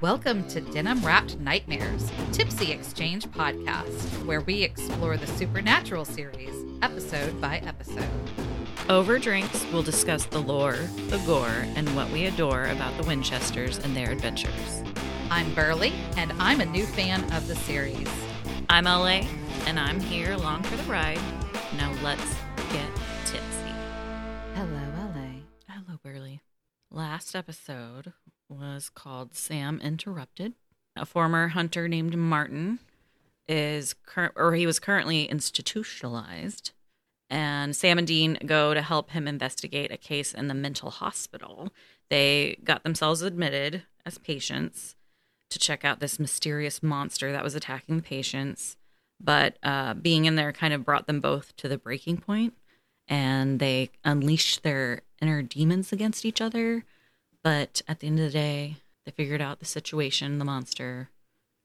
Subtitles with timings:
[0.00, 7.38] Welcome to Denim Wrapped Nightmares, Tipsy Exchange podcast, where we explore the supernatural series episode
[7.38, 8.08] by episode.
[8.88, 10.78] Over drinks, we'll discuss the lore,
[11.08, 14.82] the gore, and what we adore about the Winchesters and their adventures.
[15.30, 18.08] I'm Berly, and I'm a new fan of the series.
[18.70, 19.26] I'm LA,
[19.66, 21.20] and I'm here along for the ride.
[21.76, 22.34] Now let's
[22.72, 22.88] get
[23.26, 23.74] tipsy.
[24.54, 25.42] Hello, LA.
[25.68, 26.40] Hello, Berly.
[26.90, 28.14] Last episode
[28.50, 30.54] was called Sam Interrupted.
[30.96, 32.80] A former hunter named Martin
[33.48, 36.72] is current, or he was currently institutionalized,
[37.30, 41.70] and Sam and Dean go to help him investigate a case in the mental hospital.
[42.10, 44.96] They got themselves admitted as patients
[45.50, 48.76] to check out this mysterious monster that was attacking the patients.
[49.20, 52.54] But uh, being in there kind of brought them both to the breaking point,
[53.06, 56.84] and they unleashed their inner demons against each other.
[57.42, 61.08] But at the end of the day, they figured out the situation, the monster,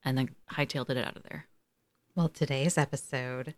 [0.04, 1.48] and then hightailed it out of there.
[2.16, 3.56] Well, today's episode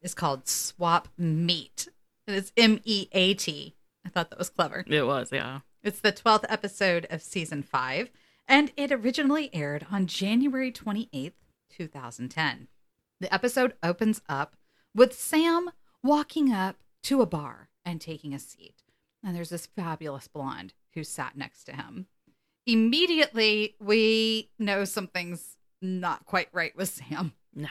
[0.00, 1.88] is called Swap Meat,
[2.26, 3.74] and it's M E A T.
[4.04, 4.84] I thought that was clever.
[4.86, 5.60] It was, yeah.
[5.82, 8.10] It's the 12th episode of season five,
[8.46, 11.32] and it originally aired on January 28th,
[11.70, 12.68] 2010.
[13.18, 14.56] The episode opens up
[14.94, 15.70] with Sam
[16.02, 18.82] walking up to a bar and taking a seat.
[19.24, 22.06] And there's this fabulous blonde who sat next to him.
[22.66, 27.32] Immediately, we know something's not quite right with Sam.
[27.54, 27.68] No.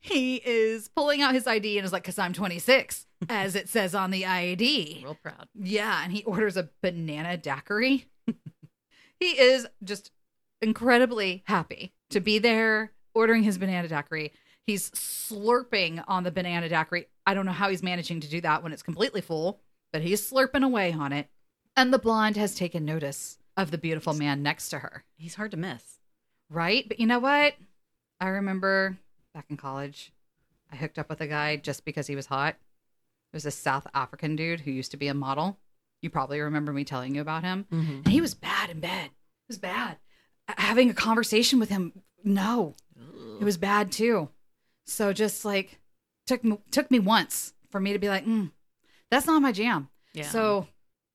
[0.00, 3.94] He is pulling out his ID and is like, because I'm 26, as it says
[3.94, 5.00] on the ID.
[5.02, 5.48] Real proud.
[5.54, 8.06] Yeah, and he orders a banana daiquiri.
[9.18, 10.10] he is just
[10.60, 14.32] incredibly happy to be there ordering his banana daiquiri.
[14.66, 17.06] He's slurping on the banana daiquiri.
[17.26, 19.60] I don't know how he's managing to do that when it's completely full,
[19.92, 21.28] but he's slurping away on it.
[21.76, 25.50] And the blonde has taken notice of the beautiful man next to her, He's hard
[25.52, 25.98] to miss.
[26.50, 26.86] right?
[26.86, 27.54] But you know what?
[28.20, 28.98] I remember
[29.34, 30.12] back in college,
[30.70, 32.54] I hooked up with a guy just because he was hot.
[33.32, 35.58] It was a South African dude who used to be a model.
[36.02, 37.66] You probably remember me telling you about him.
[37.72, 37.92] Mm-hmm.
[38.04, 39.06] And he was bad in bed.
[39.06, 39.96] It was bad.
[40.48, 41.92] Having a conversation with him,
[42.24, 42.74] no,
[43.40, 44.28] it was bad too.
[44.86, 45.80] So just like
[46.26, 48.50] took me, took me once for me to be like, mm,
[49.10, 49.88] that's not my jam.
[50.12, 50.24] Yeah.
[50.28, 50.66] So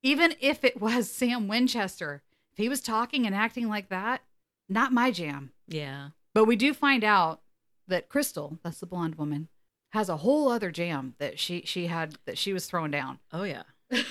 [0.07, 2.21] even if it was Sam Winchester,
[2.53, 4.21] if he was talking and acting like that,
[4.69, 5.51] not my jam.
[5.67, 6.09] yeah.
[6.33, 7.41] But we do find out
[7.87, 9.47] that Crystal, that's the blonde woman,
[9.93, 13.17] has a whole other jam that she she had that she was throwing down.
[13.33, 13.63] Oh, yeah.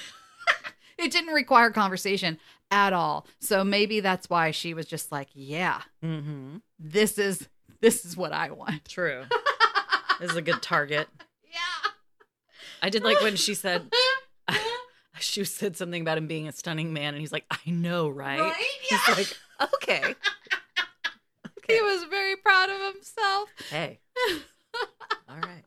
[0.98, 2.38] It didn't require conversation
[2.70, 3.26] at all.
[3.38, 6.56] So maybe that's why she was just like, yeah, Mm-hmm.
[6.78, 7.48] this is
[7.82, 8.88] this is what I want.
[8.88, 9.24] True.
[10.20, 11.06] this is a good target.
[11.44, 11.90] Yeah.
[12.82, 13.82] I did like when she said,
[15.20, 18.40] she said something about him being a stunning man, and he's like, I know, right?
[18.40, 18.54] Right?
[18.82, 19.14] He's Yeah.
[19.14, 19.36] like,
[19.74, 20.14] okay.
[21.68, 23.48] he was very proud of himself.
[23.70, 23.98] Hey.
[25.28, 25.64] All right.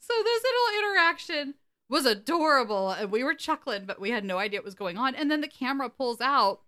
[0.00, 1.54] So this little interaction
[1.88, 5.14] was adorable and we were chuckling, but we had no idea what was going on.
[5.14, 6.60] And then the camera pulls out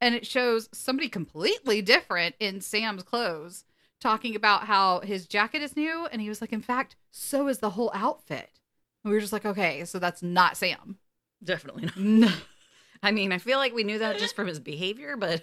[0.00, 3.64] and it shows somebody completely different in Sam's clothes
[4.00, 6.06] talking about how his jacket is new.
[6.12, 8.59] And he was like, in fact, so is the whole outfit.
[9.04, 10.98] We were just like, okay, so that's not Sam.
[11.42, 11.96] Definitely not.
[11.96, 12.28] No.
[13.02, 15.42] I mean, I feel like we knew that just from his behavior, but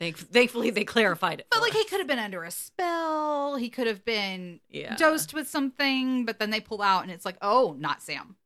[0.00, 1.46] thank- thankfully they clarified it.
[1.50, 1.78] But like us.
[1.78, 3.56] he could have been under a spell.
[3.56, 4.96] He could have been Yeah.
[4.96, 8.36] dosed with something, but then they pull out and it's like, oh, not Sam.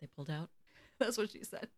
[0.00, 0.48] they pulled out.
[0.98, 1.68] That's what she said.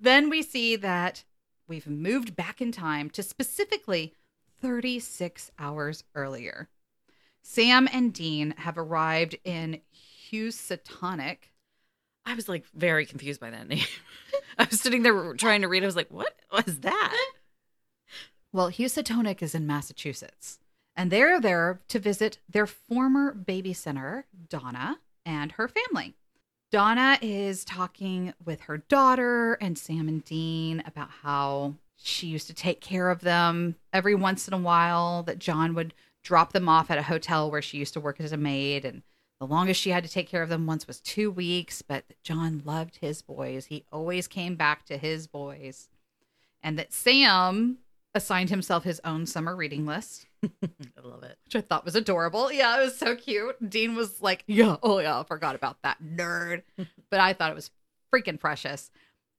[0.00, 1.22] Then we see that
[1.68, 4.14] we've moved back in time to specifically
[4.60, 6.68] 36 hours earlier.
[7.40, 9.80] Sam and Dean have arrived in
[10.30, 11.51] Housatonic.
[12.24, 13.84] I was like very confused by that name.
[14.58, 15.82] I was sitting there trying to read.
[15.82, 17.32] I was like, what was that?
[18.52, 20.58] Well, Housatonic is in Massachusetts,
[20.94, 26.14] and they're there to visit their former babysitter, Donna, and her family.
[26.70, 32.54] Donna is talking with her daughter and Sam and Dean about how she used to
[32.54, 36.90] take care of them every once in a while, that John would drop them off
[36.90, 38.84] at a hotel where she used to work as a maid.
[38.84, 39.02] And
[39.42, 42.62] the longest she had to take care of them once was two weeks, but John
[42.64, 43.66] loved his boys.
[43.66, 45.88] He always came back to his boys.
[46.62, 47.78] And that Sam
[48.14, 50.68] assigned himself his own summer reading list I
[51.02, 51.38] love it.
[51.44, 52.52] which I thought was adorable.
[52.52, 53.68] Yeah, it was so cute.
[53.68, 56.62] Dean was like, "Yeah, oh yeah, I forgot about that nerd,"
[57.10, 57.72] but I thought it was
[58.14, 58.92] freaking precious.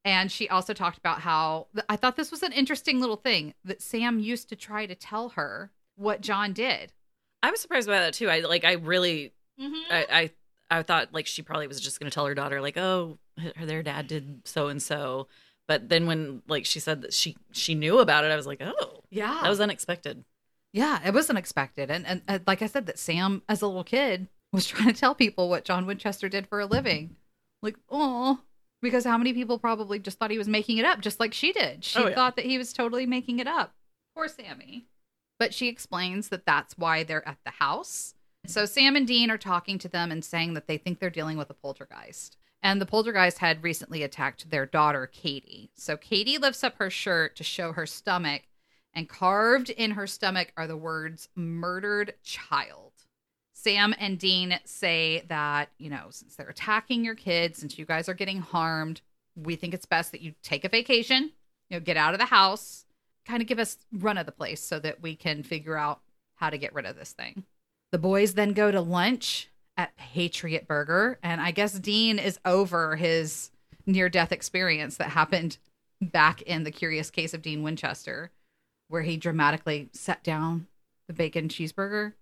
[0.04, 3.82] And she also talked about how I thought this was an interesting little thing that
[3.82, 6.92] Sam used to try to tell her what John did.
[7.42, 8.30] I was surprised by that too.
[8.30, 8.66] I like.
[8.66, 9.32] I really.
[9.60, 9.92] Mm-hmm.
[9.94, 10.06] I.
[10.12, 10.32] I,
[10.72, 13.20] I thought like she probably was just going to tell her daughter like, oh,
[13.58, 15.28] her their dad did so and so.
[15.68, 18.60] But then when like she said that she she knew about it, I was like,
[18.62, 19.40] oh, Yeah.
[19.44, 20.24] That was unexpected.
[20.72, 21.92] Yeah, it was unexpected.
[21.92, 25.00] And, and, and like I said, that Sam, as a little kid, was trying to
[25.00, 27.18] tell people what John Winchester did for a living.
[27.62, 28.40] Like, oh,
[28.82, 31.52] because how many people probably just thought he was making it up, just like she
[31.54, 31.84] did?
[31.84, 32.16] She Oh, yeah.
[32.16, 33.76] thought that he was totally making it up.
[34.16, 34.88] Poor Sammy.
[35.38, 38.16] But she explains that that's why they're at the house.
[38.46, 41.38] So Sam and Dean are talking to them and saying that they think they're dealing
[41.38, 42.38] with a poltergeist.
[42.62, 45.70] And the poltergeist had recently attacked their daughter, Katie.
[45.76, 48.44] So Katie lifts up her shirt to show her stomach,
[48.94, 52.92] and carved in her stomach are the words murdered child.
[53.54, 58.08] Sam and Dean say that, you know, since they're attacking your kids, since you guys
[58.08, 59.02] are getting harmed,
[59.36, 61.32] we think it's best that you take a vacation,
[61.70, 62.86] you know, get out of the house,
[63.26, 66.02] kind of give us run of the place so that we can figure out
[66.36, 67.46] how to get rid of this thing.
[67.94, 72.96] The boys then go to lunch at Patriot Burger, and I guess Dean is over
[72.96, 73.52] his
[73.86, 75.60] near death experience that happened
[76.02, 78.32] back in the curious case of Dean Winchester,
[78.88, 80.66] where he dramatically set down
[81.06, 82.14] the bacon cheeseburger.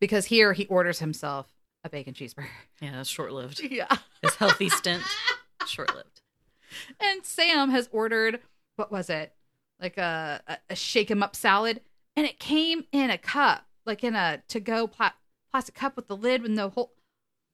[0.00, 1.46] Because here he orders himself
[1.84, 2.48] a bacon cheeseburger.
[2.80, 3.60] Yeah, that's short lived.
[3.70, 3.86] Yeah.
[4.20, 5.04] His healthy stint,
[5.64, 6.22] short lived.
[6.98, 8.40] And Sam has ordered,
[8.74, 9.32] what was it?
[9.80, 11.82] Like a, a, a shake 'em up salad.
[12.16, 15.12] And it came in a cup, like in a to go pla-
[15.50, 16.92] plastic cup with the lid with no hole.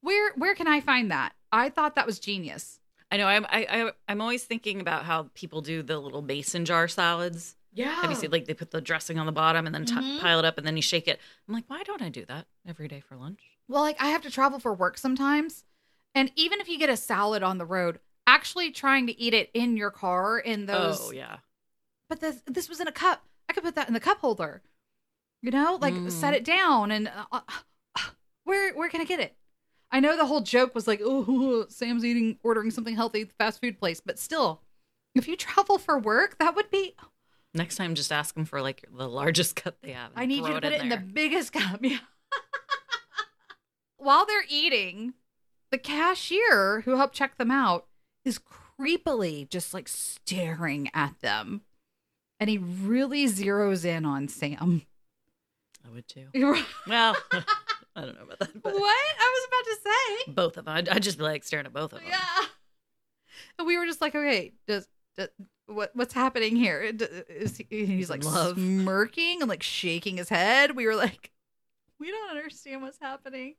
[0.00, 1.34] Where where can I find that?
[1.52, 2.80] I thought that was genius.
[3.12, 3.26] I know.
[3.26, 7.56] I'm I, I I'm always thinking about how people do the little mason jar salads.
[7.72, 8.00] Yeah.
[8.00, 10.20] Have you seen like they put the dressing on the bottom and then t- Mhm.
[10.20, 11.20] pile it up and then you shake it?
[11.46, 13.40] I'm like, why don't I do that every day for lunch?
[13.68, 15.64] Well, like I have to travel for work sometimes.
[16.14, 19.50] And even if you get a salad on the road, actually trying to eat it
[19.54, 21.36] in your car in those oh yeah,
[22.08, 23.24] but this this was in a cup.
[23.48, 24.62] I could put that in the cup holder.
[25.42, 26.10] You know, like Mm.
[26.12, 27.40] set it down and uh,
[27.96, 28.00] uh,
[28.44, 29.36] where where can I get it?
[29.90, 33.34] I know the whole joke was like, oh, Sam's eating ordering something healthy at the
[33.38, 34.62] fast food place, but still,
[35.14, 36.94] if you travel for work, that would be.
[37.54, 40.12] next time just ask them for like the largest cup they have.
[40.14, 41.80] I need you to put it in, the biggest cup.
[41.82, 41.98] Yeah.
[43.96, 45.14] While they're eating,
[45.70, 47.86] the cashier who helped check them out
[48.24, 48.38] is
[48.78, 51.62] creepily just like staring at them,
[52.38, 54.82] and he really zeroes in on Sam.
[55.90, 56.28] I would too.
[56.86, 57.16] Well,
[57.96, 59.76] I don't know about that, but I was about to
[60.26, 60.32] say.
[60.32, 60.74] both of them.
[60.74, 62.08] I'd, I'd just be like staring at both of them.
[62.08, 62.44] Yeah.
[63.58, 65.28] And we were just like, okay, does, does
[65.66, 66.92] what what's happening here?
[66.92, 68.56] D- uh, Is he, he's He's like love.
[68.56, 70.76] smirking and like shaking his head.
[70.76, 71.30] We were like,
[71.98, 73.56] we don't understand what's happening.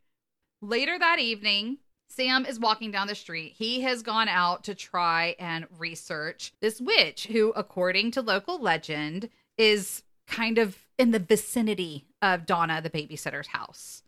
[0.62, 1.78] Later that evening,
[2.10, 3.54] Sam is walking down the street.
[3.58, 9.30] He has gone out to try and research this witch who, according to local legend,
[9.58, 14.04] is kind of in the vicinity of Donna, the babysitter's house.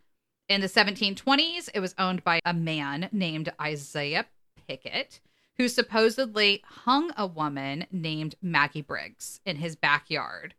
[0.50, 4.26] In the 1720s, it was owned by a man named Isaiah
[4.68, 5.20] Pickett,
[5.58, 10.56] who supposedly hung a woman named Maggie Briggs in his backyard.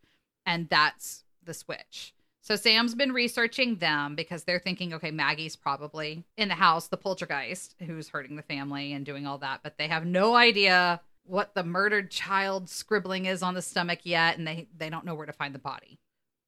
[0.46, 2.14] And that's the switch.
[2.40, 6.98] So Sam's been researching them because they're thinking, okay, Maggie's probably in the house, the
[6.98, 11.54] poltergeist who's hurting the family and doing all that, but they have no idea what
[11.54, 15.24] the murdered child scribbling is on the stomach yet, and they they don't know where
[15.24, 15.98] to find the body.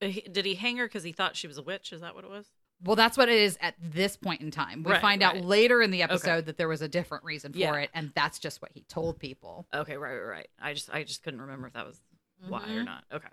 [0.03, 1.93] Uh, Did he hang her because he thought she was a witch?
[1.93, 2.47] Is that what it was?
[2.85, 4.83] Well, that's what it is at this point in time.
[4.83, 7.59] We Right, find out later in the episode that there was a different reason for
[7.59, 7.75] Yeah.
[7.77, 9.67] it, and that's just what he told people.
[9.73, 10.49] Okay, right, right, right.
[10.61, 12.01] I just I just couldn't remember if that was
[12.47, 12.85] why or Mhm.
[12.85, 13.05] not.
[13.11, 13.29] Okay.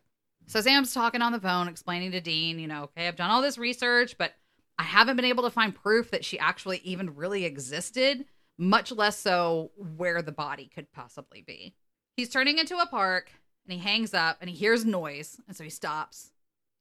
[0.47, 3.41] So Sam's talking on the phone, explaining to Dean, you know, okay, I've done all
[3.41, 4.33] this research, but
[4.77, 8.25] I haven't been able to find proof that she actually even really existed,
[8.57, 11.75] much less so where the body could possibly be.
[12.17, 13.31] He's turning into a park
[13.65, 15.39] and he hangs up and he hears noise.
[15.47, 16.31] And so he stops.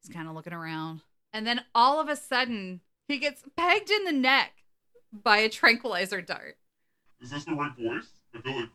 [0.03, 1.03] He's kind of looking around.
[1.33, 4.53] And then all of a sudden, he gets pegged in the neck
[5.13, 6.57] by a tranquilizer dart.
[7.21, 8.09] Is this the right voice?
[8.35, 8.69] I feel like.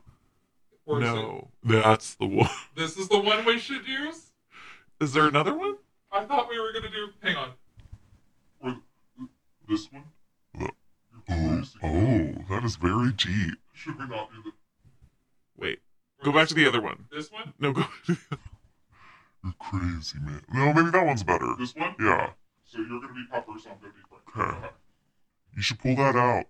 [0.86, 2.50] Or No, that's the one.
[2.76, 4.32] this is the one we should use?
[5.02, 5.76] Is there another one?
[6.12, 7.10] I thought we were gonna do.
[7.22, 7.52] Hang on.
[8.62, 8.78] Or
[9.68, 10.04] this one?
[10.60, 10.70] Oh,
[11.30, 13.58] Oh, oh, that is very deep.
[13.74, 14.52] Should we not do the?
[15.58, 15.80] Wait,
[16.20, 16.70] or go back to the one?
[16.70, 17.06] other one.
[17.12, 17.54] This one?
[17.60, 17.84] No, go.
[19.48, 20.42] You're crazy, man.
[20.54, 21.56] No, maybe that one's better.
[21.58, 21.96] This one?
[22.02, 22.32] Yeah,
[22.66, 24.02] So you're gonna be Pepper, so I'm gonna be
[24.34, 24.58] Frank.
[24.58, 24.68] Okay.
[25.56, 26.48] you should pull that out.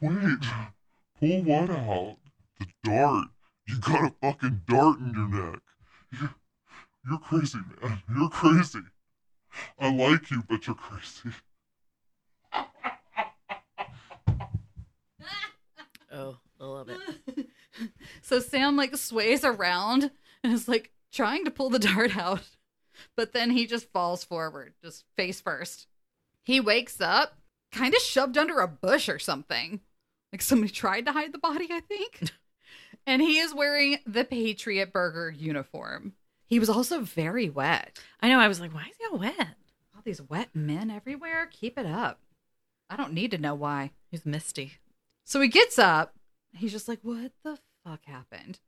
[0.00, 0.38] Wait,
[1.20, 2.16] pull what out?
[2.58, 3.26] The dart.
[3.66, 5.60] You got a fucking dart in your neck.
[6.18, 6.34] You're,
[7.10, 8.02] you're crazy, man.
[8.16, 8.80] You're crazy.
[9.78, 11.36] I like you, but you're crazy.
[16.10, 17.46] Oh, I love it.
[18.22, 20.10] so Sam like sways around
[20.42, 22.42] and is like trying to pull the dart out,
[23.16, 25.86] but then he just falls forward, just face first.
[26.44, 27.38] He wakes up,
[27.72, 29.80] kind of shoved under a bush or something.
[30.32, 32.30] Like somebody tried to hide the body, I think.
[33.06, 36.14] and he is wearing the Patriot Burger uniform.
[36.46, 37.98] He was also very wet.
[38.20, 38.40] I know.
[38.40, 39.56] I was like, why is he all wet?
[39.94, 41.48] All these wet men everywhere.
[41.50, 42.20] Keep it up.
[42.88, 43.90] I don't need to know why.
[44.10, 44.74] He's misty.
[45.24, 46.14] So he gets up.
[46.54, 48.60] He's just like, what the fuck happened?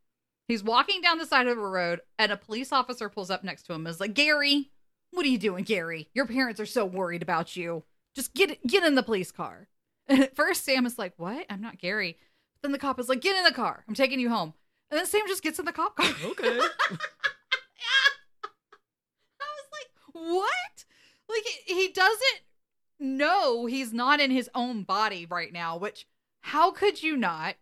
[0.51, 3.63] He's walking down the side of a road, and a police officer pulls up next
[3.63, 4.69] to him and is like, Gary,
[5.11, 6.09] what are you doing, Gary?
[6.13, 7.85] Your parents are so worried about you.
[8.13, 9.69] Just get get in the police car.
[10.09, 11.45] And at first, Sam is like, What?
[11.49, 12.17] I'm not Gary.
[12.61, 13.85] Then the cop is like, Get in the car.
[13.87, 14.53] I'm taking you home.
[14.89, 16.05] And then Sam just gets in the cop car.
[16.25, 16.47] Okay.
[16.49, 16.59] I
[19.39, 20.85] was like, what?
[21.29, 22.41] Like he- he doesn't
[22.99, 26.05] know he's not in his own body right now, which
[26.41, 27.55] how could you not?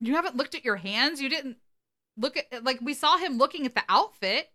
[0.00, 1.22] You haven't looked at your hands.
[1.22, 1.58] You didn't
[2.16, 4.50] look at like we saw him looking at the outfit.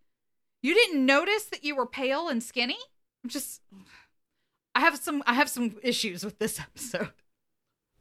[0.63, 2.77] You didn't notice that you were pale and skinny?
[3.23, 3.61] I'm just
[4.75, 7.11] I have some I have some issues with this episode.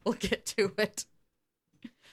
[0.04, 1.04] We'll get to it.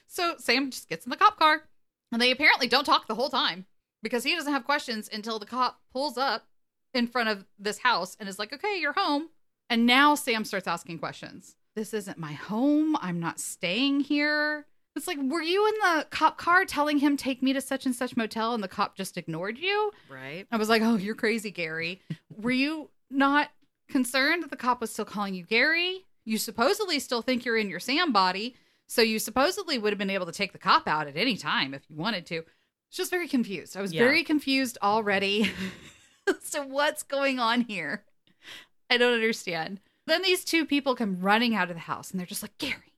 [0.08, 1.64] So Sam just gets in the cop car
[2.12, 3.66] and they apparently don't talk the whole time
[4.02, 6.48] because he doesn't have questions until the cop pulls up
[6.94, 9.30] in front of this house and is like, okay, you're home.
[9.70, 11.56] And now Sam starts asking questions.
[11.76, 12.96] This isn't my home.
[13.02, 14.66] I'm not staying here.
[14.98, 17.96] It's like, were you in the cop car telling him, take me to such and
[17.96, 19.92] such motel, and the cop just ignored you?
[20.10, 20.46] right.
[20.52, 22.02] I was like, oh, you're crazy, Gary.
[22.36, 23.50] were you not
[23.90, 26.06] concerned that the cop was still calling you Gary?
[26.26, 28.56] You supposedly still think you're in your Sam body.
[28.88, 31.74] So you supposedly would have been able to take the cop out at any time
[31.74, 32.36] if you wanted to.
[32.90, 33.76] It's just very confused.
[33.78, 34.04] I was Yeah.
[34.04, 35.52] very confused already.
[36.42, 38.04] so what's going on here?
[38.90, 39.80] I don't understand.
[40.06, 42.94] Then these two people come running out of the house and they're just like, Gary,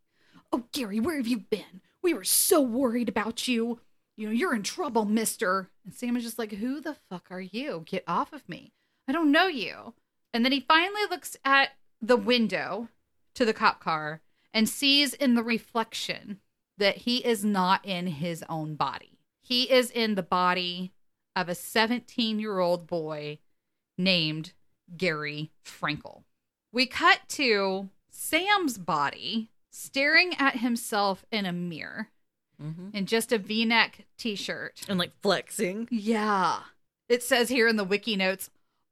[0.53, 1.82] oh, Gary, where have you been?
[2.01, 3.79] We were so worried about you.
[4.18, 5.70] You know, you're in trouble, mister.
[5.86, 7.84] And Sam is just like, who the fuck are you?
[7.86, 8.74] Get off of me.
[9.08, 9.94] I don't know you.
[10.34, 11.70] And then he finally looks at
[12.01, 12.89] the window
[13.36, 14.22] to the cop car
[14.53, 16.39] and sees in the reflection
[16.77, 19.20] that he is not in his own body.
[19.41, 20.94] He is in the body
[21.36, 23.39] of a 17 year old boy
[23.98, 24.53] named
[24.96, 26.24] Gary Frankel.
[26.72, 32.09] We cut to Sam's body staring at himself in a mirror
[32.59, 34.81] hmm in just a v neck t shirt.
[34.89, 35.88] And like flexing.
[35.91, 36.59] Yeah.
[37.07, 38.50] It says here in the wiki notes,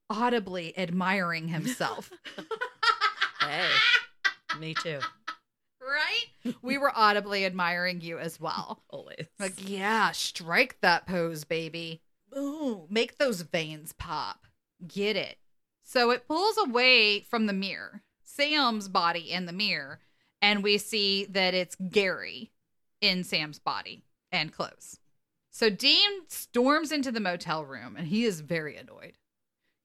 [0.10, 2.10] audibly admiring himself.
[3.40, 3.70] Hey.
[4.60, 5.00] Me too.
[5.82, 6.54] right?
[6.62, 8.84] We were audibly admiring you as well.
[8.90, 9.28] Always.
[9.40, 12.02] Like, yeah, strike that pose, baby.
[12.38, 14.48] Ooh, make those veins pop.
[14.86, 15.38] Get it.
[15.86, 20.00] So it pulls away from the mirror, Sam's body in the mirror,
[20.42, 22.52] and we see that it's Gary
[23.02, 25.00] in Sam's body and clothes.
[25.52, 29.18] So Dean storms into the motel room and he is very annoyed.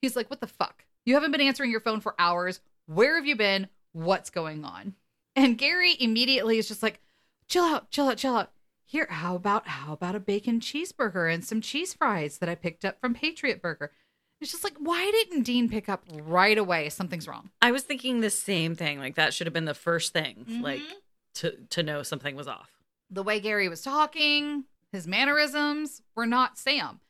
[0.01, 0.85] He's like, What the fuck?
[1.05, 2.61] You haven't been answering your phone for hours.
[2.87, 3.69] Where have you been?
[3.93, 4.95] What's going on?
[5.35, 7.01] And Gary immediately is just like,
[7.49, 8.53] chill out, chill out, chill out.
[8.85, 12.85] Here, how about how about a bacon cheeseburger and some cheese fries that I picked
[12.85, 13.91] up from Patriot Burger?
[14.43, 16.89] It's just like, why didn't Dean pick up right away?
[16.89, 17.51] Something's wrong.
[17.63, 18.99] I was thinking the same thing.
[18.99, 20.93] Like that should have been the first thing, like Mhm.
[21.35, 22.71] to to know something was off.
[23.09, 27.01] The way Gary was talking, his mannerisms were not Sam.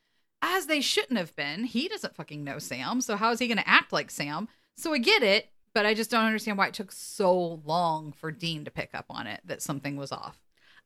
[0.41, 1.63] As they shouldn't have been.
[1.63, 4.47] He doesn't fucking know Sam, so how is he going to act like Sam?
[4.75, 8.29] So I get it, but I just don't understand why it took so long for
[8.29, 10.37] Dean to pick up on it that something was off.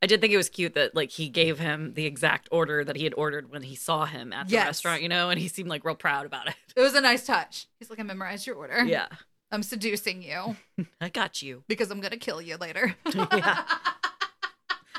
[0.01, 2.95] I did think it was cute that like he gave him the exact order that
[2.95, 4.65] he had ordered when he saw him at the Yes.
[4.67, 6.55] restaurant, you know, and he seemed like real proud about it.
[6.75, 7.65] It was a nice touch.
[7.79, 8.83] He's like, I memorized your order.
[8.85, 9.07] Yeah.
[9.51, 10.55] I'm seducing you
[11.01, 11.63] I got you.
[11.67, 12.95] because I'm going to kill you later.
[13.15, 13.63] Yeah.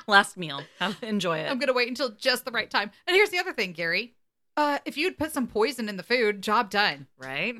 [0.07, 0.63] Last meal.
[0.79, 1.51] Have, enjoy it.
[1.51, 2.91] I'm going to wait until just the right time.
[3.07, 4.15] And here's the other thing, Gary.
[4.57, 7.07] Uh, if you'd put some poison in the food, job done.
[7.19, 7.55] right?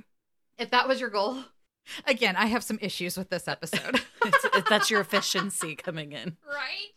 [0.59, 1.45] If that was your goal.
[2.07, 4.01] Again, I have some issues with this episode.
[4.25, 6.37] It's, it, that's your efficiency coming in.
[6.47, 6.89] right?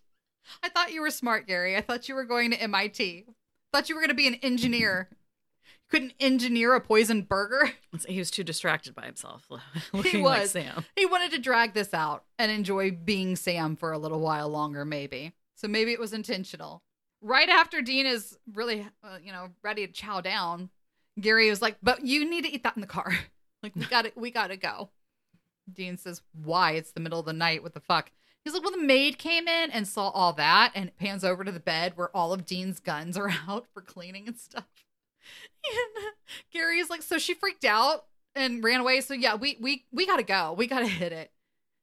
[0.64, 1.76] I thought you were smart, Gary.
[1.76, 3.26] I thought you were going to MIT.
[3.74, 5.10] thought you were going to be an engineer.
[5.12, 7.72] You couldn't engineer a poisoned burger.
[8.08, 9.50] He was too distracted by himself,
[9.94, 10.56] looking was.
[10.56, 10.86] like Sam.
[10.96, 14.86] He wanted to drag this out and enjoy being Sam for a little while longer,
[14.86, 15.34] maybe.
[15.56, 16.82] So maybe it was intentional.
[17.22, 20.70] Right after Dean is really, uh, you know, ready to chow down,
[21.20, 23.14] Gary was like, "But you need to eat that in the car.
[23.64, 24.90] Like we got to, we got to go."
[25.72, 26.72] Dean says, "Why?
[26.72, 27.62] It's the middle of the night.
[27.62, 28.12] What the fuck?"
[28.44, 31.52] He's like, "Well, the maid came in and saw all that, and pans over to
[31.52, 34.66] the bed where all of Dean's guns are out for cleaning and stuff."
[35.66, 36.06] And
[36.52, 38.06] Gary's like, "So she freaked out
[38.36, 39.02] and ran away.
[39.02, 40.54] So yeah, we we we gotta go.
[40.54, 41.32] We gotta hit it."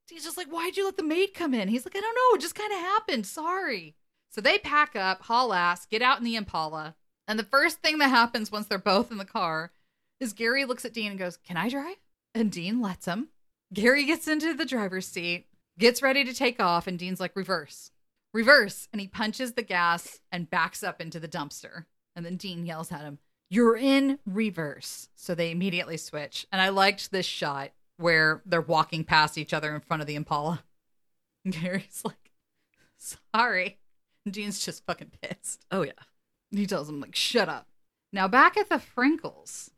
[0.08, 2.36] He's just like, "Why'd you let the maid come in?" He's like, "I don't know.
[2.36, 3.26] It just kind of happened.
[3.26, 3.94] Sorry."
[4.30, 6.96] So they pack up, haul ass, get out in the Impala,
[7.26, 9.72] and the first thing that happens once they're both in the car
[10.20, 11.96] is Gary looks at Dean and goes, "Can I drive?"
[12.34, 13.28] And Dean lets him.
[13.72, 15.46] Gary gets into the driver's seat,
[15.78, 17.90] gets ready to take off, and Dean's like, "Reverse,
[18.32, 21.84] reverse," and he punches the gas and backs up into the dumpster.
[22.18, 25.08] And then Dean yells at him, You're in reverse.
[25.14, 26.48] So they immediately switch.
[26.50, 30.16] And I liked this shot where they're walking past each other in front of the
[30.16, 30.64] Impala.
[31.44, 32.32] And Gary's like,
[32.96, 33.78] sorry.
[34.24, 35.64] And Dean's just fucking pissed.
[35.70, 35.92] Oh yeah.
[36.50, 37.68] He tells him, like, shut up.
[38.12, 39.70] Now back at the Frankels,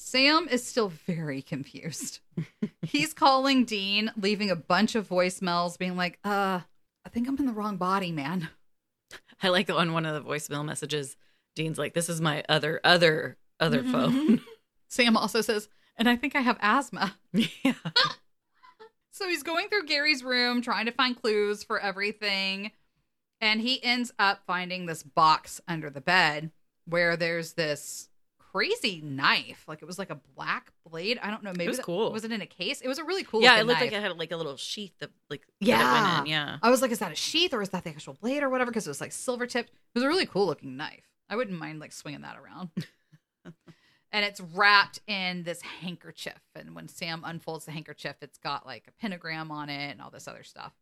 [0.00, 2.20] Sam is still very confused.
[2.82, 6.60] He's calling Dean, leaving a bunch of voicemails, being like, uh,
[7.04, 8.48] I think I'm in the wrong body, man.
[9.42, 11.16] I like on one of the voicemail messages,
[11.56, 14.40] Dean's like, "This is my other other other phone."
[14.88, 17.16] Sam also says, and I think I have asthma.
[17.32, 17.74] yeah.
[19.10, 22.70] So he's going through Gary's room trying to find clues for everything.
[23.40, 26.52] And he ends up finding this box under the bed
[26.84, 28.08] where there's this
[28.52, 29.64] crazy knife.
[29.68, 31.18] Like it was like a black blade.
[31.22, 31.50] I don't know.
[31.52, 32.12] Maybe it was that- cool.
[32.12, 32.80] Was it in a case?
[32.80, 33.40] It was a really cool.
[33.40, 33.50] Knife.
[33.50, 33.92] Yeah, it looked knife.
[33.92, 36.24] like it had like a little sheath that like Yeah.
[36.24, 36.58] Yeah.
[36.62, 38.70] I was like, is that a sheath or is that the actual blade or whatever?
[38.70, 39.70] Because it was like silver tipped.
[39.70, 41.04] It was a really cool looking knife.
[41.30, 42.70] I wouldn't mind like swinging that around.
[44.12, 46.40] and it's wrapped in this handkerchief.
[46.54, 50.10] And when Sam unfolds the handkerchief, it's got like a pentagram on it and all
[50.10, 50.72] this other stuff.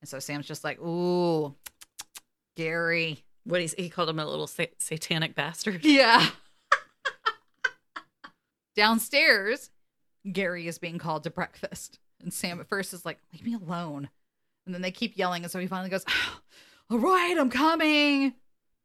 [0.00, 1.54] And so Sam's just like, ooh,
[2.56, 3.24] Gary.
[3.44, 5.84] What he he called him a little sa- satanic bastard.
[5.84, 6.26] Yeah.
[8.76, 9.70] Downstairs,
[10.30, 11.98] Gary is being called to breakfast.
[12.22, 14.10] And Sam at first is like, leave me alone.
[14.66, 15.42] And then they keep yelling.
[15.42, 16.04] And so he finally goes,
[16.90, 18.34] all right, I'm coming.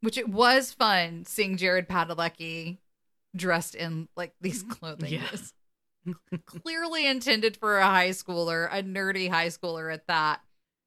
[0.00, 2.78] Which it was fun seeing Jared Padalecki
[3.34, 4.72] dressed in like these mm-hmm.
[4.72, 5.12] clothing.
[5.12, 6.38] Yeah.
[6.46, 10.40] Clearly intended for a high schooler, a nerdy high schooler at that.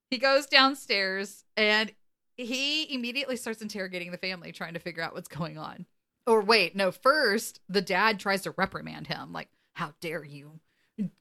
[0.10, 1.92] He goes downstairs and
[2.38, 5.86] he immediately starts interrogating the family, trying to figure out what's going on.
[6.30, 10.60] Or wait, no, first the dad tries to reprimand him, like, how dare you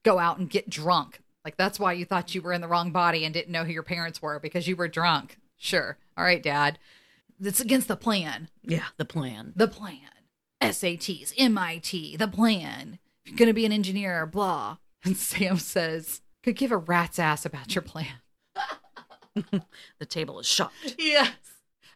[0.03, 1.23] go out and get drunk?
[1.47, 3.73] Like, that's why you thought you were in the wrong body and didn't know who
[3.73, 5.39] your parents were because you were drunk.
[5.57, 5.97] Sure.
[6.19, 6.79] All right, dad.
[7.41, 8.51] It's against the plan.
[8.63, 9.55] Yeah, the plan.
[9.57, 10.11] The plan.
[10.61, 12.99] SATs, MIT, the plan.
[13.25, 14.77] If you're going to be an engineer, blah.
[15.05, 18.09] And Sam says, could give a rat's ass about your plan.
[20.01, 20.97] The table is shocked.
[20.99, 21.31] Yes.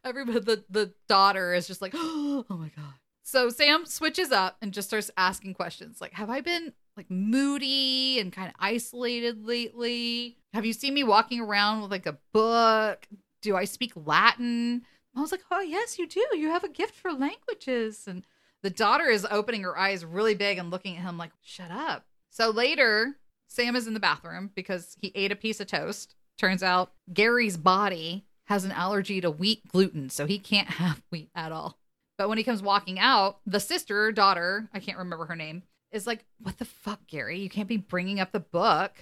[0.04, 2.94] Everybody, the, the daughter is just like, oh my God.
[3.22, 8.18] So Sam switches up and just starts asking questions like, have I been like moody
[8.18, 10.36] and kind of isolated lately?
[10.52, 13.06] Have you seen me walking around with like a book?
[13.40, 14.82] Do I speak Latin?
[15.16, 16.24] I was like, oh, yes, you do.
[16.34, 18.06] You have a gift for languages.
[18.06, 18.24] And
[18.62, 22.06] the daughter is opening her eyes really big and looking at him like, shut up.
[22.30, 26.14] So later, Sam is in the bathroom because he ate a piece of toast.
[26.38, 31.30] Turns out Gary's body has an allergy to wheat gluten, so he can't have wheat
[31.34, 31.78] at all.
[32.22, 36.06] But when he comes walking out, the sister, daughter, I can't remember her name, is
[36.06, 37.40] like, What the fuck, Gary?
[37.40, 38.92] You can't be bringing up the book.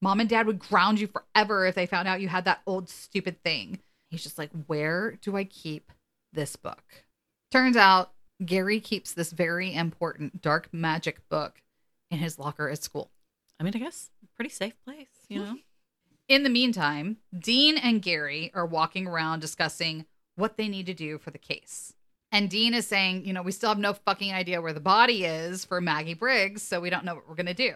[0.00, 2.88] Mom and dad would ground you forever if they found out you had that old
[2.88, 3.80] stupid thing.
[4.08, 5.92] He's just like, Where do I keep
[6.32, 7.04] this book?
[7.50, 8.12] Turns out
[8.42, 11.60] Gary keeps this very important dark magic book
[12.10, 13.10] in his locker at school.
[13.60, 15.52] I mean, I guess pretty safe place, you mm-hmm.
[15.52, 15.58] know.
[16.28, 21.18] In the meantime, Dean and Gary are walking around discussing what they need to do
[21.18, 21.92] for the case.
[22.32, 25.24] And Dean is saying, you know, we still have no fucking idea where the body
[25.24, 27.74] is for Maggie Briggs, so we don't know what we're going to do.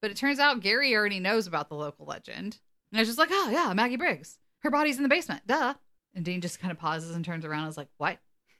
[0.00, 2.58] But it turns out Gary already knows about the local legend.
[2.92, 4.38] And it's just like, oh, yeah, Maggie Briggs.
[4.60, 5.46] Her body's in the basement.
[5.46, 5.74] Duh.
[6.14, 8.18] And Dean just kind of pauses and turns around and is like, what?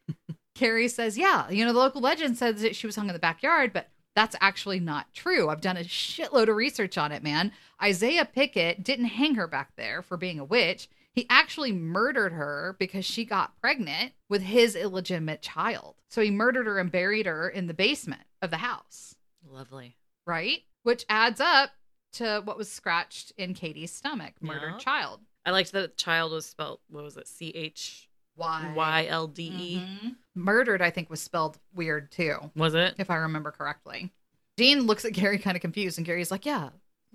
[0.55, 3.19] Gary says, yeah, you know, the local legend says that she was hung in the
[3.19, 5.49] backyard, but that's actually not true.
[5.49, 7.53] I've done a shitload of research on it, man.
[7.83, 10.89] Isaiah Pickett didn't hang her back there for being a witch.
[11.13, 15.97] He actually murdered her because she got pregnant with his illegitimate child.
[16.09, 19.15] So he murdered her and buried her in the basement of the house,
[19.49, 19.97] Lovely.
[20.27, 20.61] right?
[20.85, 21.71] Which adds up
[22.13, 24.79] to what was scratched in Katie's stomach murdered Yeah.
[24.79, 25.21] child.
[25.45, 26.81] I liked that child was spelled.
[26.89, 27.27] What was it?
[27.27, 28.73] C H Why?
[28.75, 29.79] Y L D E.
[29.81, 30.17] Mhm.
[30.35, 32.51] Murdered, I think, was spelled weird too.
[32.55, 32.95] Was it?
[32.99, 34.13] if I remember correctly.
[34.57, 36.71] Dean looks at Gary kind of confused, and Gary's like, Yeah,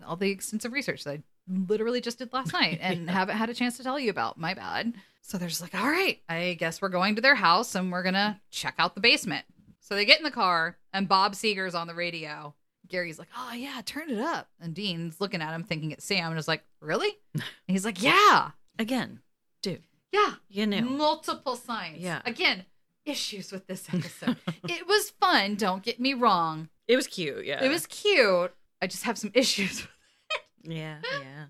[0.06, 3.54] all the extensive research that I literally just did last night and haven't had a
[3.54, 4.38] chance to tell you about.
[4.38, 4.94] My bad.
[5.22, 8.04] So they're just like, All right, I guess we're going to their house and we're
[8.04, 9.46] going to check out the basement.
[9.80, 12.56] So they get in the car, and Bob Seger's on the radio.
[12.88, 14.48] Gary's like, Oh, yeah, turn it up.
[14.60, 17.10] And Dean's looking at him, thinking it's Sam, and is like, Really?
[17.34, 19.20] And he's like, Yeah, Again,
[19.62, 20.34] dude, yeah.
[20.50, 22.00] you know, Multiple signs.
[22.00, 22.22] Yeah.
[22.26, 22.66] Again,
[23.06, 24.38] issues with this episode.
[24.68, 26.70] it was fun, don't get me wrong.
[26.88, 27.46] It was cute.
[27.46, 27.64] Yeah.
[27.64, 28.54] It was cute.
[28.82, 29.88] I just have some issues.
[30.66, 30.98] Yeah.
[31.12, 31.46] Yeah.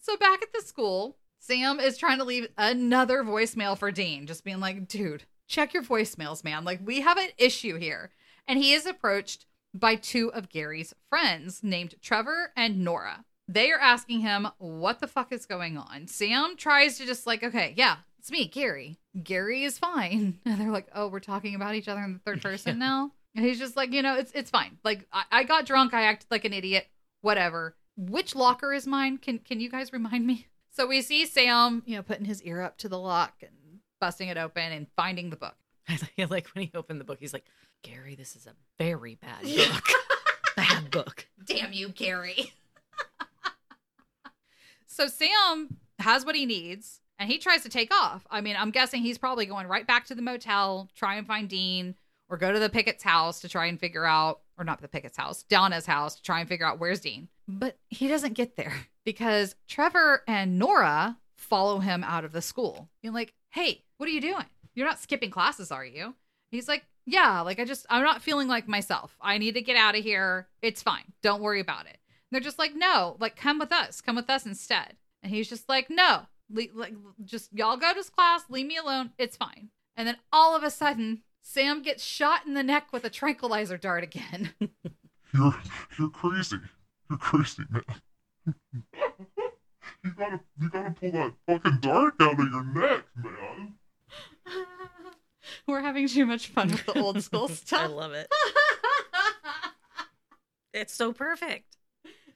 [0.00, 4.44] so back at the school, Sam is trying to leave another voicemail for Dean, just
[4.44, 6.64] being like, dude, check your voicemails, man.
[6.64, 8.10] Like, we have an issue here.
[8.46, 13.24] And he is approached by two of Gary's friends named Trevor and Nora.
[13.46, 16.06] They are asking him what the fuck is going on.
[16.06, 18.98] Sam tries to just like, okay, yeah, it's me, Gary.
[19.22, 20.38] Gary is fine.
[20.46, 23.12] And they're like, oh, we're talking about each other in the third person now.
[23.34, 24.78] And he's just like, you know, it's it's fine.
[24.84, 26.86] Like I, I got drunk, I acted like an idiot,
[27.20, 27.76] whatever.
[27.98, 29.18] Which locker is mine?
[29.18, 30.46] Can can you guys remind me?
[30.70, 34.28] So we see Sam, you know, putting his ear up to the lock and busting
[34.28, 35.56] it open and finding the book.
[35.88, 35.98] I
[36.30, 37.46] like when he opened the book, he's like,
[37.82, 39.84] Gary, this is a very bad book.
[40.56, 41.26] bad book.
[41.44, 42.52] Damn you, Gary.
[44.86, 48.24] so Sam has what he needs and he tries to take off.
[48.30, 51.48] I mean, I'm guessing he's probably going right back to the motel, try and find
[51.48, 51.96] Dean,
[52.28, 55.16] or go to the Pickett's house to try and figure out, or not the Pickett's
[55.16, 57.28] house, Donna's house to try and figure out where's Dean.
[57.46, 62.88] But he doesn't get there because Trevor and Nora follow him out of the school.
[63.02, 64.46] You're like, hey, what are you doing?
[64.74, 66.14] You're not skipping classes, are you?
[66.50, 69.16] He's like, yeah, like I just, I'm not feeling like myself.
[69.20, 70.48] I need to get out of here.
[70.62, 71.04] It's fine.
[71.22, 71.98] Don't worry about it.
[72.30, 74.00] They're just like, no, like come with us.
[74.00, 74.96] Come with us instead.
[75.22, 76.94] And he's just like, no, le- like
[77.24, 78.42] just y'all go to class.
[78.48, 79.10] Leave me alone.
[79.18, 79.70] It's fine.
[79.96, 83.76] And then all of a sudden, Sam gets shot in the neck with a tranquilizer
[83.78, 84.52] dart again.
[85.34, 85.54] You're
[85.98, 86.56] you're crazy.
[87.10, 87.82] You're crazy, man.
[90.02, 93.74] you gotta you gotta pull that fucking dart out of your neck, man.
[95.66, 97.80] We're having too much fun with the old school stuff.
[97.80, 98.32] I love it.
[100.72, 101.76] It's so perfect.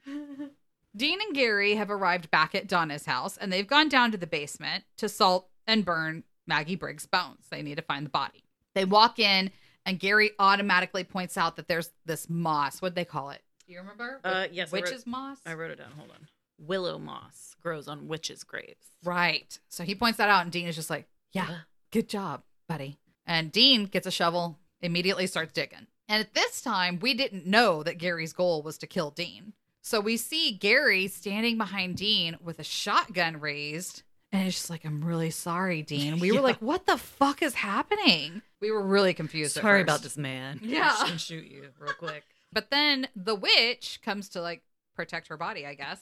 [0.96, 4.26] Dean and Gary have arrived back at Donna's house and they've gone down to the
[4.26, 7.46] basement to salt and burn Maggie Briggs' bones.
[7.50, 8.44] They need to find the body.
[8.74, 9.50] They walk in
[9.84, 12.80] and Gary automatically points out that there's this moss.
[12.80, 13.42] What'd they call it?
[13.66, 14.20] Do you remember?
[14.24, 15.38] Uh, yes, I wrote- Witch's moss?
[15.46, 15.92] I wrote it down.
[15.96, 16.28] Hold on.
[16.58, 18.86] Willow moss grows on witches' graves.
[19.02, 19.58] Right.
[19.68, 21.48] So he points that out, and Dean is just like, Yeah,
[21.90, 22.98] good job, buddy.
[23.26, 25.86] And Dean gets a shovel, immediately starts digging.
[26.08, 29.54] And at this time, we didn't know that Gary's goal was to kill Dean.
[29.80, 34.02] So we see Gary standing behind Dean with a shotgun raised.
[34.30, 36.18] And it's just like, I'm really sorry, Dean.
[36.20, 36.40] We were Yeah.
[36.42, 38.42] like, what the fuck is happening?
[38.62, 39.56] We were really confused.
[39.58, 39.90] at Sorry first.
[39.90, 40.60] about this man.
[40.62, 40.94] Yeah.
[40.98, 42.22] I should shoot you real quick.
[42.52, 44.62] But then the witch comes to like
[44.94, 46.00] protect her body, I guess,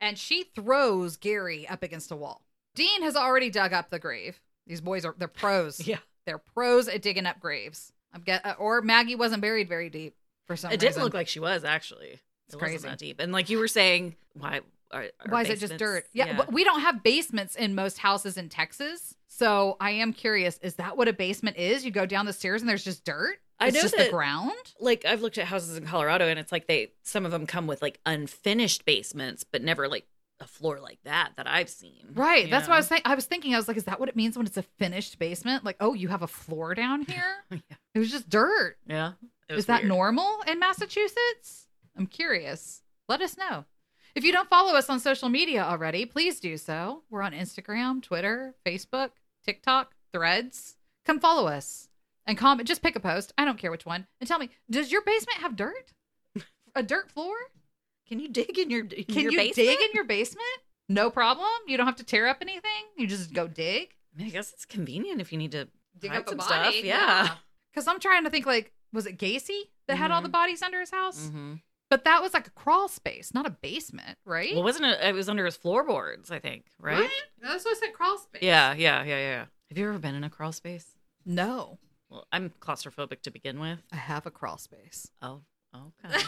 [0.00, 2.42] and she throws Gary up against a wall.
[2.74, 4.40] Dean has already dug up the grave.
[4.66, 5.84] These boys are they're pros.
[5.86, 5.98] Yeah.
[6.24, 7.92] They're pros at digging up graves.
[8.14, 10.14] I'm get uh, or Maggie wasn't buried very deep
[10.46, 10.74] for some reason.
[10.86, 12.20] It didn't look like she was actually.
[12.46, 12.74] It's it crazy.
[12.74, 13.20] wasn't that deep.
[13.20, 14.60] And like you were saying, why?
[15.28, 16.04] Why is it just dirt?
[16.12, 19.14] Yeah, but we don't have basements in most houses in Texas.
[19.28, 21.84] So I am curious, is that what a basement is?
[21.84, 23.38] You go down the stairs and there's just dirt?
[23.58, 24.52] I It's know just that- the ground?
[24.80, 27.66] like I've looked at houses in Colorado and it's like they some of them come
[27.66, 30.06] with like unfinished basements, but never like
[30.40, 32.08] a floor like that that I've seen.
[32.14, 32.50] Right.
[32.50, 33.02] That's what I was saying.
[33.04, 35.18] I was thinking, I was like, is that what it means when it's a finished
[35.20, 35.64] basement?
[35.64, 37.22] Like, oh, you have a floor down here?
[37.50, 37.58] Yeah.
[37.94, 38.76] It was just dirt.
[38.86, 39.12] Yeah.
[39.48, 41.68] Is that normal in Massachusetts?
[41.96, 42.82] I'm curious.
[43.08, 43.64] Let us know.
[44.14, 47.02] If you don't follow us on social media already, please do so.
[47.10, 49.10] We're on Instagram, Twitter, Facebook,
[49.44, 50.76] TikTok, Threads.
[51.06, 51.88] Come follow us
[52.26, 52.68] and comment.
[52.68, 53.32] Just pick a post.
[53.38, 54.06] I don't care which one.
[54.20, 55.92] And tell me, does your basement have dirt?
[56.74, 57.34] A dirt floor?
[58.08, 59.68] Can you dig in your in Can your you basement?
[59.68, 60.46] dig in your basement?
[60.88, 61.48] No problem.
[61.66, 62.84] You don't have to tear up anything.
[62.96, 63.88] You just go dig.
[64.14, 66.48] I mean, I guess it's convenient if you need to dig up a some body.
[66.72, 66.84] stuff.
[66.84, 67.34] Yeah.
[67.72, 70.24] Because I'm trying to think, like, was it Gacy that had all Mhm.
[70.24, 71.28] the bodies under his house?
[71.28, 71.54] hmm
[71.92, 74.54] But that was like a crawl space, not a basement, right?
[74.54, 74.98] Well, wasn't it?
[75.02, 76.64] It was under his floorboards, I think.
[76.80, 77.00] Right?
[77.00, 77.10] What?
[77.42, 77.92] That's what I said.
[77.92, 78.42] Crawl space.
[78.42, 79.44] Yeah, yeah, yeah, yeah.
[79.68, 80.86] Have you ever been in a crawl space?
[81.26, 81.78] No,
[82.08, 83.78] Well, I'm claustrophobic to begin with.
[83.92, 85.10] I have a crawl space.
[85.20, 85.42] Oh,
[85.74, 86.16] okay.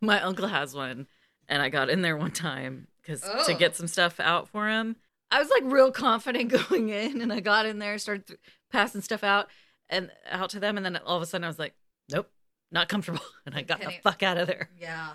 [0.00, 1.08] My uncle has one,
[1.48, 3.58] and I got in there one time because to Oh.
[3.58, 4.94] get some stuff out for him.
[5.32, 9.00] I was like real confident going in, and I got in there, started th- passing
[9.00, 9.48] stuff out
[9.88, 11.74] and out to them, and then all of a sudden I was like,
[12.08, 12.30] "Nope,
[12.70, 14.70] not comfortable," and I got the fuck out of there.
[14.80, 15.10] yeah.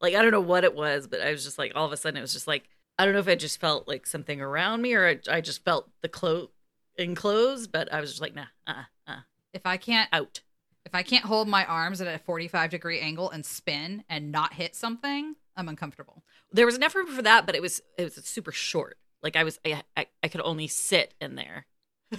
[0.00, 1.96] Like I don't know what it was, but I was just like, all of a
[1.96, 4.82] sudden it was just like I don't know if I just felt like something around
[4.82, 6.50] me or I, I just felt the clo
[6.98, 9.16] enclosed, but I was just like, nah, uh, uh,
[9.52, 10.40] If I can't, out.
[10.84, 14.54] if I can't hold my arms at a 45 degree angle and spin and not
[14.54, 16.22] hit something, I'm uncomfortable.
[16.50, 18.98] There was enough room for that, but it was it was super short.
[19.22, 21.66] Like I was I I, I could only sit in there.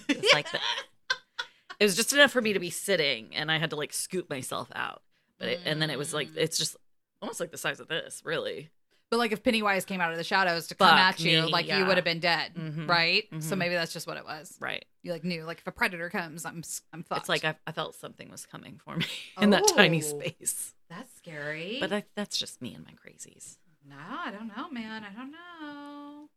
[0.09, 0.61] It's like that.
[1.83, 4.29] It was just enough for me to be sitting, and I had to like scoop
[4.29, 5.01] myself out.
[5.37, 6.37] But it, and then it was like Mm.
[6.37, 6.77] it's just
[7.21, 8.69] almost like the size of this, really.
[9.11, 11.51] But like if Pennywise came out of the shadows to come Fuck at you, me,
[11.51, 12.87] like you would have been dead, Mhm.
[12.87, 13.25] right?
[13.41, 13.57] So Mhm.
[13.57, 14.55] maybe that's just what it was.
[14.61, 14.85] Right.
[15.01, 17.19] You like knew, like if a predator comes, I'm I'm fucked.
[17.23, 19.05] It's like I, I felt something was coming for me
[19.41, 20.01] in that tiny Oh.
[20.19, 20.73] space.
[20.89, 21.77] that's scary.
[21.81, 23.57] But I, that's just me and my crazies.
[23.85, 25.03] No, I don't know, man.
[25.03, 26.29] I don't know.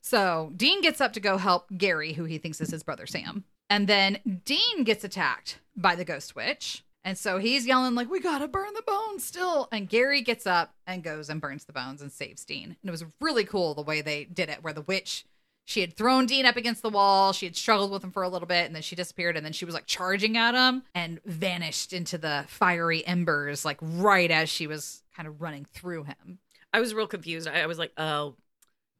[0.00, 3.44] So Dean gets up to go help Gary, who he thinks is his brother Sam.
[3.70, 6.84] And then Dean gets attacked by the ghost witch.
[7.02, 9.68] And so he's yelling, like, we gotta burn the bones still.
[9.72, 12.76] And Gary gets up and goes and burns the bones and saves Dean.
[12.82, 15.24] And it was really cool the way they did it, where the witch
[15.70, 17.32] she had thrown Dean up against the wall.
[17.32, 19.36] She had struggled with him for a little bit and then she disappeared.
[19.36, 23.78] And then she was like charging at him and vanished into the fiery embers, like
[23.80, 26.40] right as she was kind of running through him.
[26.72, 27.46] I was real confused.
[27.46, 28.34] I, I was like, oh,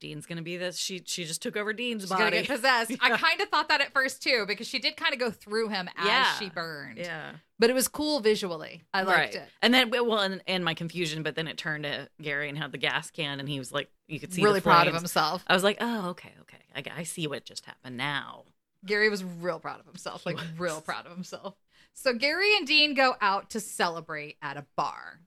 [0.01, 0.77] Dean's gonna be this.
[0.79, 2.39] She she just took over Dean's She's gonna body.
[2.39, 2.93] get possessed.
[3.01, 5.69] I kind of thought that at first too, because she did kind of go through
[5.69, 6.33] him as Yeah.
[6.39, 6.99] she burned.
[6.99, 8.83] yeah, But it was cool visually.
[8.95, 9.35] I liked right.
[9.35, 9.49] it.
[9.63, 12.73] And then well, and, and my confusion, but then it turned to Gary and had
[12.73, 15.45] the gas can, and he was like, you could see really proud of himself.
[15.47, 16.59] I was like, oh, okay, okay,
[16.97, 18.45] I, I see what just happened now.
[18.87, 20.47] Gary was real proud of himself, He like was.
[20.59, 21.55] real proud of himself.
[21.93, 25.21] So Gary and Dean go out to celebrate at a bar.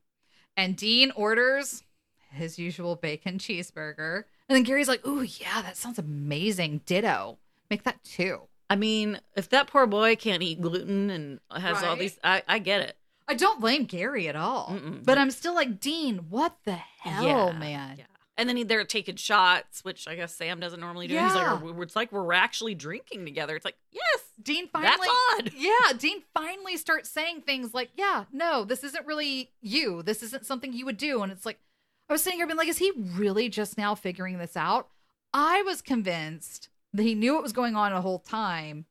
[0.58, 1.84] And Dean orders
[2.32, 4.24] his usual bacon cheeseburger.
[4.50, 6.82] And then Gary's like, "Ooh, yeah, that sounds amazing.
[6.86, 7.40] Ditto.
[7.70, 11.96] Make that too." I mean, if that poor boy can't eat gluten and has all
[11.96, 12.98] these, I, I get it.
[13.28, 14.70] I don't blame Gary at all.
[14.72, 15.04] Mm-mm.
[15.06, 18.06] But I'm still like, "Dean, what the hell, Yeah, man?" Yeah.
[18.36, 21.14] And then he- they're taking shots, which I guess Sam doesn't normally do.
[21.14, 21.54] He's Yeah.
[21.54, 23.56] like, "We're- it's like we're actually drinking together.
[23.56, 25.52] It's like, yes, Dean finally that's odd.
[25.58, 30.02] Yeah, Dean finally starts saying things like, "Yeah, no, this isn't really you.
[30.04, 31.60] This isn't something you would do." And it's like,
[32.10, 34.90] I was sitting here being like, "Is he really just now figuring this out?"
[35.34, 38.86] I was convinced that he knew what was going on the whole time.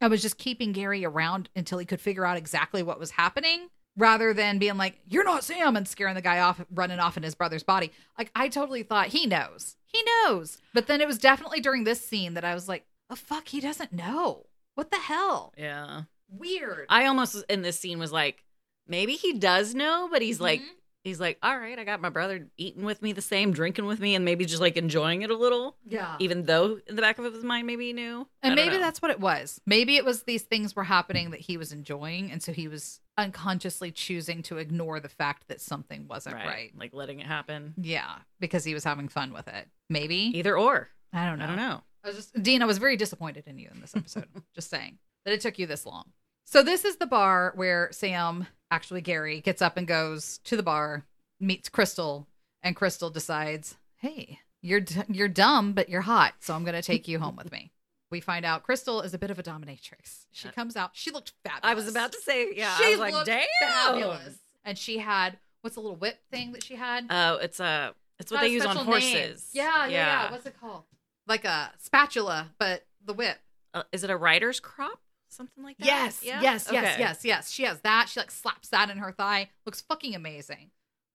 [0.00, 3.70] I was just keeping Gary around until he could figure out exactly what was happening,
[3.96, 7.22] rather than being like, "You're not Sam" and scaring the guy off, running off in
[7.22, 7.92] his brother's body.
[8.18, 10.58] Like I totally thought he knows, he knows.
[10.74, 13.60] But then it was definitely during this scene that I was like, "Oh fuck, he
[13.60, 15.54] doesn't know." What the hell?
[15.56, 16.02] Yeah.
[16.28, 16.84] Weird.
[16.90, 18.44] I almost in this scene was like,
[18.86, 20.68] maybe he does know, but he's like, Mhm.
[21.06, 24.00] He's like, all right, I got my brother eating with me the same, drinking with
[24.00, 26.16] me, and maybe just like enjoying it a little, yeah.
[26.18, 28.26] even though in the back of his mind maybe he knew.
[28.42, 28.80] And maybe know.
[28.80, 29.60] that's what it was.
[29.66, 32.30] Maybe it was these things were happening that he was enjoying.
[32.30, 36.72] And so he was unconsciously choosing to ignore the fact that something wasn't right.
[36.76, 37.74] like letting it happen.
[37.80, 38.16] Yeah.
[38.40, 39.68] Because he was having fun with it.
[39.88, 40.32] Maybe.
[40.34, 40.90] Either or.
[41.12, 41.44] I don't know.
[41.44, 41.82] I don't know.
[42.04, 44.26] I was just, Dean, I was very disappointed in you in this episode.
[44.54, 46.06] just saying that it took you this long.
[46.48, 50.62] So this is the bar where Sam, actually Gary, gets up and goes to the
[50.62, 51.04] bar,
[51.40, 52.28] meets Crystal,
[52.62, 56.82] and Crystal decides, "Hey, you're d- you're dumb, but you're hot, so I'm going to
[56.82, 57.72] take you home with me."
[58.10, 60.26] We find out Crystal is a bit of a dominatrix.
[60.30, 60.90] She comes out.
[60.92, 61.64] She looked fabulous.
[61.64, 62.76] I was about to say, yeah.
[62.76, 63.46] She I was like, looked damn.
[63.60, 64.38] fabulous.
[64.64, 67.06] And she had what's the little whip thing that she had?
[67.10, 69.50] Oh, it's a, it's what they use on horses.
[69.52, 70.84] Yeah, yeah, yeah, What's it called?
[71.26, 73.38] Like a spatula, but the whip.
[73.74, 75.00] Uh, is it a rider's crop?
[75.36, 75.86] Something like that?
[75.86, 76.40] Yes, Yeah?
[76.40, 77.00] yes, yes, Okay.
[77.02, 77.50] yes, yes.
[77.50, 78.08] She has that.
[78.08, 79.50] She like slaps that in her thigh.
[79.64, 80.70] Looks fucking amazing.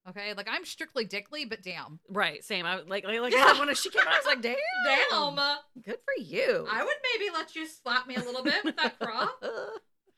[0.09, 2.65] Okay, like I'm strictly dickly, but damn, Right, same.
[2.65, 3.59] I was like, like, like Yeah.
[3.59, 5.35] when she came out, I was like, damn, damn.
[5.83, 6.67] good for you.
[6.71, 9.43] I would maybe let you slap me a little bit with that crop.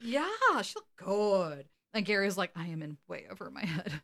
[0.06, 0.28] Yeah,
[0.64, 1.66] she looked good.
[1.94, 4.02] And Gary's like, I am in way over my head.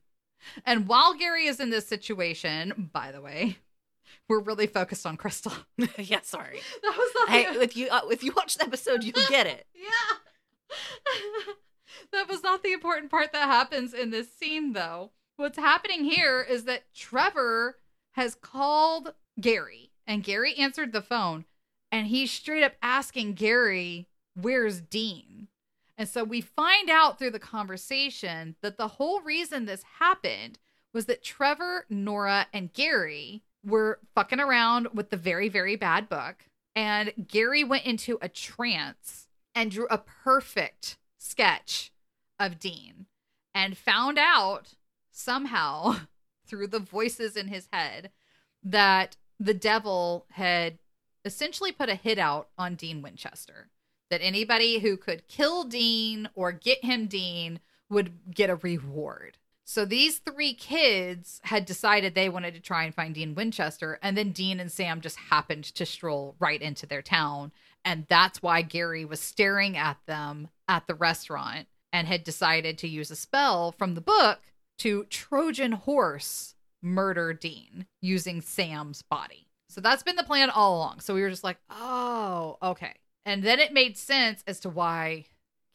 [0.66, 3.58] And while Gary is in this situation, by the way,
[4.28, 5.54] we're really focused on Crystal.
[5.98, 6.60] yeah, sorry.
[6.82, 9.66] That was the Hey, if you uh, if you watch the episode, you'll get it.
[9.76, 10.18] Yeah.
[12.12, 15.12] that was not the important part that happens in this scene, though.
[15.36, 17.78] What's happening here is that Trevor
[18.12, 21.46] has called Gary, and Gary answered the phone,
[21.92, 25.48] and he's straight up asking Gary, Where's Dean?
[25.98, 30.58] And so we find out through the conversation that the whole reason this happened
[30.94, 36.46] was that Trevor, Nora, and Gary were fucking around with the very, very bad book.
[36.76, 41.92] And Gary went into a trance and drew a perfect sketch
[42.40, 43.08] of Dean
[43.54, 44.76] and found out
[45.12, 45.98] somehow
[46.48, 48.12] through the voices in his head
[48.64, 50.80] that the devil had
[51.26, 53.70] essentially put a hit out on Dean Winchester.
[54.10, 59.38] That anybody who could kill Dean or get him Dean would get a reward.
[59.70, 64.18] So these three kids had decided they wanted to try and find Dean Winchester, and
[64.18, 67.52] then Dean and Sam just happened to stroll right into their town.
[67.86, 72.88] And that's why Gary was staring at them at the restaurant and had decided to
[72.88, 74.40] use a spell from the book
[74.80, 79.50] to Trojan horse murder Dean using Sam's body.
[79.70, 81.02] So that's been the plan all along.
[81.02, 82.96] So we were just like, oh, okay.
[83.24, 85.26] And then it made sense as to why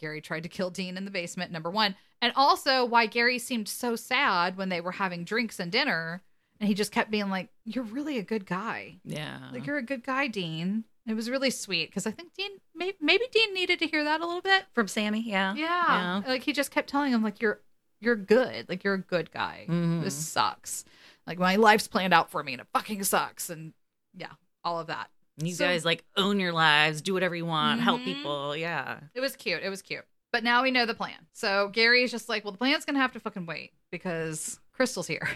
[0.01, 1.95] Gary tried to kill Dean in the basement, number one.
[2.21, 6.23] And also why Gary seemed so sad when they were having drinks and dinner.
[6.61, 8.97] And he just kept being like, You're really a good guy.
[9.05, 9.39] Yeah.
[9.53, 10.85] Like, you're a good guy, Dean.
[11.07, 14.21] It was really sweet because I think Dean, maybe, maybe Dean needed to hear that
[14.21, 14.65] a little bit.
[14.73, 15.55] From Sammy, yeah.
[15.55, 16.23] Yeah.
[16.27, 17.61] Like, he just kept telling him, like, You're,
[18.01, 18.69] you're good.
[18.69, 19.67] Like, you're a good guy.
[19.69, 20.03] Mhm.
[20.03, 20.85] This sucks.
[21.27, 23.51] Like, my life's planned out for me and it fucking sucks.
[23.51, 23.73] And
[24.17, 24.33] yeah,
[24.65, 25.11] all of that.
[25.39, 28.05] You So- guys like own your lives, do whatever you want, help Mhm.
[28.05, 28.57] people.
[28.57, 29.01] Yeah.
[29.15, 29.63] It was cute.
[29.63, 30.05] It was cute.
[30.33, 31.27] But now we know the plan.
[31.33, 35.29] So Gary's just like, well, the plan's gonna have to fucking wait because Crystal's here.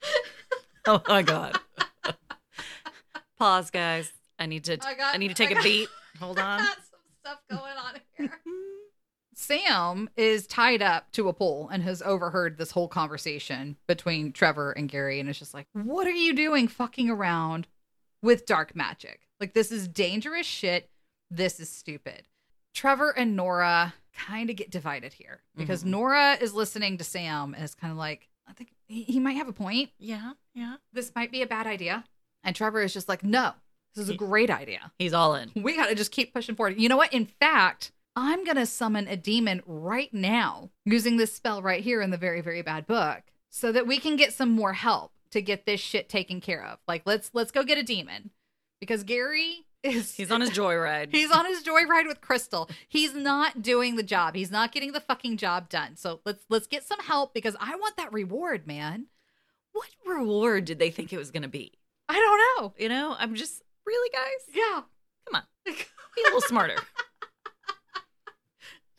[0.84, 1.56] Oh my god.
[3.38, 4.12] Pause, guys.
[4.38, 4.78] I need to.
[4.84, 5.88] I got- I need to take I a got- beat.
[6.18, 6.58] Hold on.
[6.58, 8.40] Got some stuff going on here.
[9.34, 14.72] Sam is tied up to a pole and has overheard this whole conversation between Trevor
[14.72, 17.66] and Gary and is just like, What are you doing fucking around
[18.22, 19.20] with dark magic?
[19.40, 20.88] Like, this is dangerous shit.
[21.30, 22.22] This is stupid.
[22.74, 25.88] Trevor and Nora kind of get divided here because Mhm.
[25.88, 29.32] Nora is listening to Sam and is kind of like, I think he, he might
[29.36, 29.90] have a point.
[29.98, 30.76] Yeah, yeah.
[30.92, 32.04] This might be a bad idea.
[32.44, 33.52] And Trevor is just like, No,
[33.94, 35.50] this is a great idea He's all in.
[35.54, 36.80] we got to just keep pushing forward.
[36.80, 37.12] You know what?
[37.12, 42.02] In fact, I'm going to summon a demon right now using this spell right here
[42.02, 45.42] in the very very bad book so that we can get some more help to
[45.42, 46.78] get this shit taken care of.
[46.86, 48.30] Like let's let's go get a demon
[48.80, 51.08] because Gary is He's on his joyride.
[51.12, 52.70] He's on his joyride with Crystal.
[52.88, 54.34] He's not doing the job.
[54.34, 55.96] He's not getting the fucking job done.
[55.96, 59.06] So let's let's get some help because I want that reward, man.
[59.72, 61.72] what reward did they think it was going to be?
[62.08, 62.74] I don't know.
[62.78, 64.54] You know, I'm just really, guys.
[64.54, 64.82] Yeah.
[65.26, 66.76] Come on, be a little smarter.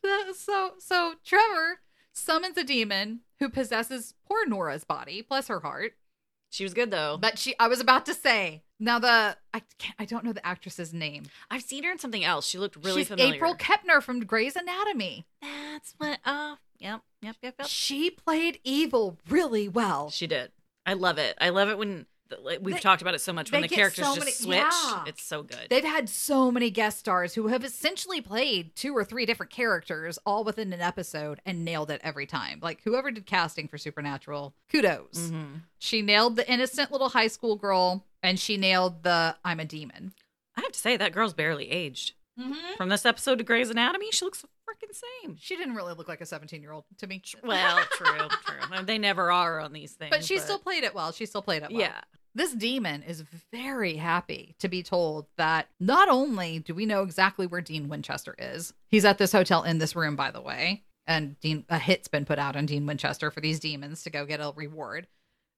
[0.05, 1.79] Uh, so so Trevor
[2.11, 5.93] summons a demon who possesses poor Nora's body, bless her heart.
[6.53, 7.17] She was good though.
[7.19, 10.45] But she, I was about to say now the I can't, I don't know the
[10.45, 11.23] actress's name.
[11.49, 12.45] I've seen her in something else.
[12.45, 13.33] She looked really She's familiar.
[13.33, 15.25] April Kepner from Grey's Anatomy.
[15.41, 16.19] That's what.
[16.23, 17.67] Uh, yep, yep, yep, yep.
[17.67, 20.11] She played evil really well.
[20.11, 20.51] She did.
[20.85, 21.35] I love it.
[21.41, 22.05] I love it when
[22.61, 24.57] we've They- talked about it so much when the characters so just many- switch.
[24.57, 25.03] yeah.
[25.07, 25.67] It's so good.
[25.69, 30.17] They've had so many guest stars who have essentially played two or three different characters
[30.25, 32.59] all within an episode and nailed it every time.
[32.61, 35.29] Like whoever did casting for Supernatural, kudos.
[35.31, 35.61] Mhm.
[35.79, 40.13] She nailed the innocent little high school girl and she nailed the I'm a demon.
[40.55, 42.13] I have to say that girl's barely aged.
[42.39, 42.77] Mm-hmm.
[42.77, 45.35] From this episode to Grey's Anatomy, she looks freaking same.
[45.39, 47.21] She didn't really look like a 17 year old to me.
[47.43, 48.83] Well, true, true.
[48.85, 50.09] They never are on these things.
[50.09, 51.11] but she still played it well.
[51.11, 51.79] She still played it well.
[51.81, 52.01] yeah.
[52.35, 57.45] This demon is very happy to be told that not only do we know exactly
[57.45, 61.39] where Dean Winchester is, he's at this hotel in this room, by the way, and
[61.41, 64.39] Dean a hit's been put out on Dean Winchester for these demons to go get
[64.39, 65.07] a reward.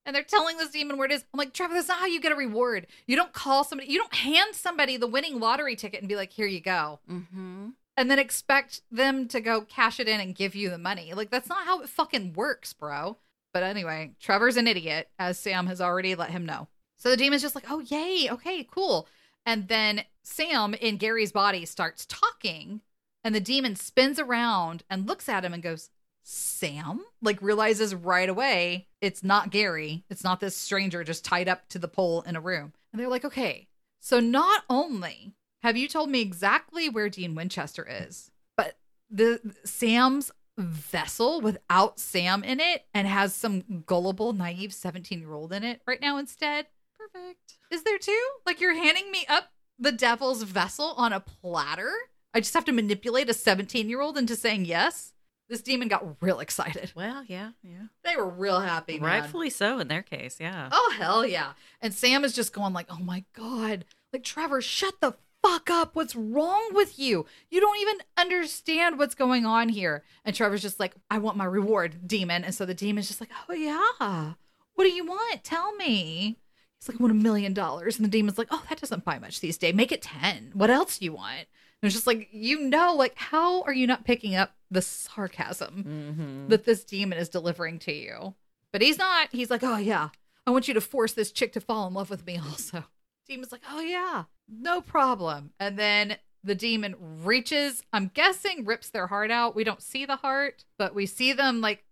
[0.04, 1.24] And they're telling this demon where it is.
[1.34, 2.86] I'm like, Trevor, that's not how you get a reward.
[3.06, 6.32] You don't call somebody, you don't hand somebody the winning lottery ticket and be like,
[6.32, 7.00] here you go.
[7.10, 7.70] Mm-hmm.
[7.96, 11.14] And then expect them to go cash it in and give you the money.
[11.14, 13.16] Like, that's not how it fucking works, bro.
[13.56, 16.68] But anyway, Trevor's an idiot, as Sam has already let him know.
[16.98, 18.28] So the demon's just like, oh, yay.
[18.30, 19.08] Okay, cool.
[19.46, 22.82] And then Sam in Gary's body starts talking,
[23.24, 25.88] and the demon spins around and looks at him and goes,
[26.22, 27.02] Sam?
[27.22, 30.04] Like, realizes right away it's not Gary.
[30.10, 32.74] It's not this stranger just tied up to the pole in a room.
[32.92, 33.68] And they're like, okay,
[34.00, 38.76] so not only have you told me exactly where Dean Winchester is, but
[39.10, 45.52] the Sam's vessel without Sam in it and has some gullible, naive 17 year old
[45.52, 46.66] in it right now instead.
[46.98, 47.58] Perfect.
[47.70, 48.26] Is there two?
[48.44, 51.92] Like you're handing me up the devil's vessel on a platter?
[52.32, 55.12] I just have to manipulate a 17 year old into saying yes?
[55.48, 56.92] This demon got real excited.
[56.96, 57.86] Well, yeah, yeah.
[58.02, 58.98] They were real happy.
[58.98, 59.08] man.
[59.08, 60.68] Rightfully so in their case, yeah.
[60.72, 61.52] Oh hell yeah.
[61.80, 63.84] And Sam is just going like, "Oh my god.
[64.12, 65.14] Like Trevor, shut the
[65.48, 65.94] fuck up.
[65.94, 67.26] What's wrong with you?
[67.50, 71.44] You don't even understand what's going on here." And Trevor's just like, "I want my
[71.44, 74.34] reward, demon." And so the demon's just like, "Oh yeah.
[74.74, 75.44] What do you want?
[75.44, 76.38] Tell me."
[76.78, 79.18] He's like, "I want a million dollars." And the demon's like, "Oh, that doesn't buy
[79.18, 79.74] much these days.
[79.74, 80.52] Make it 10.
[80.54, 81.46] What else do you want?"
[81.82, 85.84] And it's just like, "You know, like how are you not picking up the sarcasm?"
[85.84, 86.48] Mm-hmm.
[86.48, 88.34] that this demon is delivering to you.
[88.72, 89.28] But he's not.
[89.32, 90.10] He's like, oh yeah,
[90.46, 92.84] I want you to force this chick to fall in love with me also.
[93.28, 95.52] Demon's like, oh yeah, no problem.
[95.58, 99.56] And then the demon reaches, I'm guessing, rips their heart out.
[99.56, 101.84] We don't see the heart, but we see them like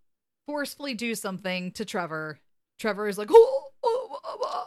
[0.47, 2.39] forcefully do something to Trevor.
[2.79, 4.65] Trevor is like, oh, oh, oh, oh."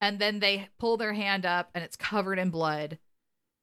[0.00, 2.98] and then they pull their hand up and it's covered in blood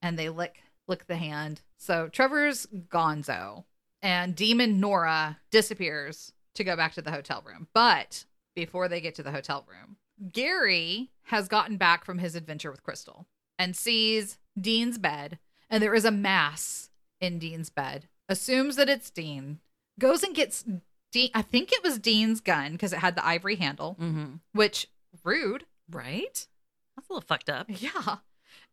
[0.01, 1.61] and they lick lick the hand.
[1.77, 3.65] So Trevor's gonzo
[4.01, 7.67] and demon Nora disappears to go back to the hotel room.
[7.73, 9.97] But before they get to the hotel room,
[10.31, 15.39] Gary has gotten back from his adventure with Crystal and sees Dean's bed,
[15.69, 16.89] and there is a mass
[17.19, 18.07] in Dean's bed.
[18.29, 19.59] Assumes that it's Dean,
[19.99, 20.63] goes and gets
[21.11, 21.29] Dean.
[21.33, 24.35] I think it was Dean's gun because it had the ivory handle, Mm-hmm.
[24.53, 24.87] which
[25.23, 25.65] rude.
[25.89, 26.47] Right?
[26.95, 27.67] That's a little fucked up.
[27.69, 28.17] Yeah.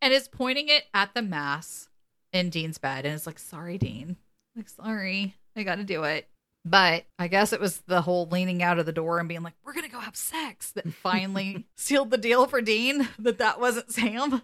[0.01, 1.89] And is pointing it at the mass
[2.33, 3.05] in Dean's bed.
[3.05, 4.17] And it's like, sorry, Dean.
[4.57, 6.29] Like, sorry, I got to do it.
[6.65, 9.55] But I guess it was the whole leaning out of the door and being like,
[9.65, 13.61] we're going to go have sex that finally sealed the deal for Dean that that
[13.61, 14.43] wasn't Sam.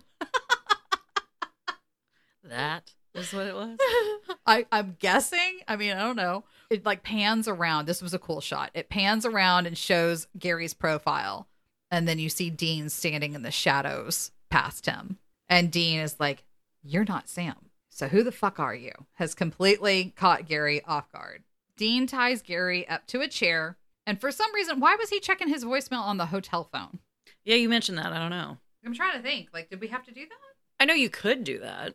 [2.48, 3.78] That is what it was.
[4.46, 5.60] I, I'm guessing.
[5.66, 6.44] I mean, I don't know.
[6.70, 7.86] It like pans around.
[7.86, 8.70] This was a cool shot.
[8.74, 11.48] It pans around and shows Gary's profile.
[11.90, 15.18] And then you see Dean standing in the shadows past him.
[15.48, 16.44] And Dean is like,
[16.82, 17.56] You're not Sam.
[17.90, 18.92] So who the fuck are you?
[19.14, 21.42] Has completely caught Gary off guard.
[21.78, 23.78] Dean ties Gary up to a chair.
[24.06, 26.98] And for some reason, why was he checking his voicemail on the hotel phone?
[27.44, 28.12] Yeah, you mentioned that.
[28.12, 28.58] I don't know.
[28.84, 29.48] I'm trying to think.
[29.54, 30.80] Like, did we have to do that?
[30.80, 31.94] I know you could do that.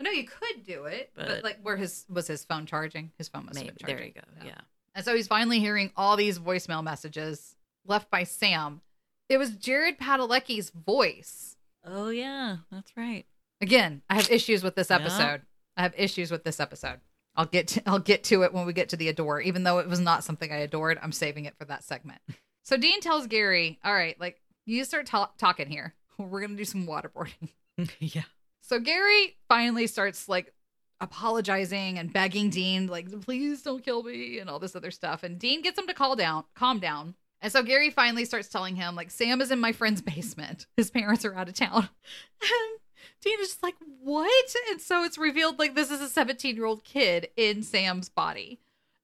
[0.00, 3.12] I know you could do it, but, But- like, where his was his phone charging?
[3.18, 3.66] His phone must Maybe.
[3.68, 3.96] have been charging.
[4.14, 4.46] There you go.
[4.46, 4.60] Yeah.
[4.94, 7.56] And so he's finally hearing all these voicemail messages
[7.86, 8.80] left by Sam.
[9.28, 11.56] It was Jared Padalecki's voice.
[11.84, 13.24] Oh yeah, that's right.
[13.60, 14.96] Again, I have issues with this Yeah.
[14.96, 15.42] episode.
[15.76, 17.00] I have issues with this episode.
[17.36, 19.40] I'll get to, I'll get to it when we get to the adore.
[19.40, 22.20] Even though it was not something I adored, I'm saving it for that segment.
[22.62, 25.94] So Dean tells Gary, "All right, like you start ta- talking here.
[26.18, 27.50] We're gonna do some waterboarding."
[28.00, 28.22] yeah.
[28.62, 30.52] So Gary finally starts like
[31.00, 35.22] apologizing and begging Dean, like, please don't kill me and all this other stuff.
[35.22, 37.14] And Dean gets him to call down, calm down.
[37.42, 40.66] And so Gary finally starts telling him, like, Sam is in my friend's basement.
[40.76, 41.88] His parents are out of town.
[42.40, 42.80] And
[43.26, 44.54] Dean is just like, what?
[44.70, 48.60] And so it's revealed like this is a 17 year old kid in Sam's body.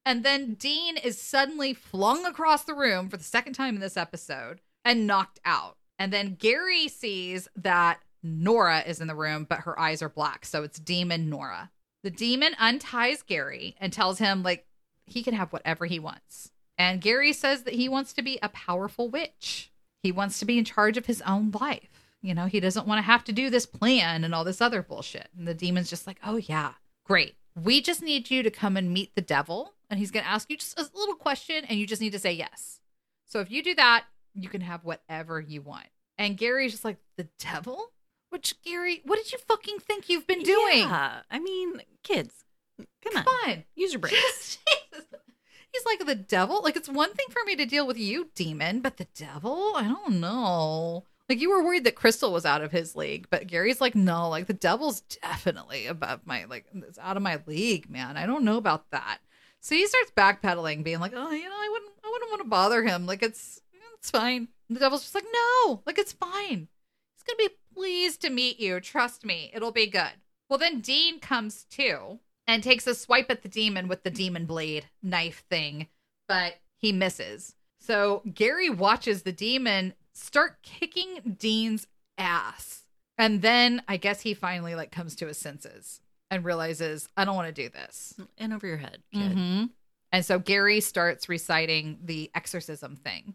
[0.07, 3.97] And then Dean is suddenly flung across the room for the second time in this
[3.97, 5.77] episode and knocked out.
[5.99, 10.45] And then Gary sees that Nora is in the room, but her eyes are black.
[10.45, 11.71] So it's Demon Nora.
[12.05, 14.67] The demon unties Gary and tells him, like,
[15.07, 16.51] he can have whatever he wants.
[16.79, 19.71] And Gary says that he wants to be a powerful witch.
[20.03, 21.92] He wants to be in charge of his own life.
[22.23, 24.83] You know, he doesn't want to have to do this plan and all this other
[24.83, 25.29] bullshit.
[25.37, 26.73] And the demon's just like, oh, yeah,
[27.05, 27.35] great.
[27.61, 29.75] We just need you to come and meet the devil.
[29.91, 32.19] And he's going to ask you just a little question, and you just need to
[32.19, 32.81] say yes.
[33.27, 34.05] So if you do that,
[34.35, 35.87] you can have whatever you want.
[36.17, 37.91] And Gary's just like, the devil?
[38.31, 40.79] Which, Gary, what did you fucking think you've been doing?
[40.79, 41.21] Yeah.
[41.31, 42.45] I mean, kids,
[42.79, 43.65] come on, Come on.
[43.75, 44.59] use your brains.
[45.73, 46.63] He's like the devil.
[46.63, 49.85] Like it's one thing for me to deal with you, demon, but the devil, I
[49.85, 51.05] don't know.
[51.29, 54.29] Like you were worried that Crystal was out of his league, but Gary's like, no,
[54.29, 58.17] like the devil's definitely above my like it's out of my league, man.
[58.17, 59.19] I don't know about that.
[59.61, 62.49] So he starts backpedaling, being like, oh, you know, I wouldn't, I wouldn't want to
[62.49, 63.07] bother him.
[63.07, 63.61] Like it's,
[63.99, 64.49] it's fine.
[64.69, 66.69] And the devil's just like, no, like it's fine.
[67.15, 68.81] He's gonna be pleased to meet you.
[68.81, 70.13] Trust me, it'll be good.
[70.49, 74.45] Well, then Dean comes too and takes a swipe at the demon with the demon
[74.47, 75.87] blade knife thing,
[76.29, 77.55] but he misses.
[77.81, 81.87] So Gary watches the demon start kicking Dean's
[82.19, 82.83] ass.
[83.19, 86.01] And then I guess he finally like comes to his senses
[86.31, 88.15] and realizes, I don't want to do this.
[88.39, 89.03] In over your head.
[89.15, 89.71] Mhm.
[90.11, 93.35] And so Gary starts reciting the exorcism thing,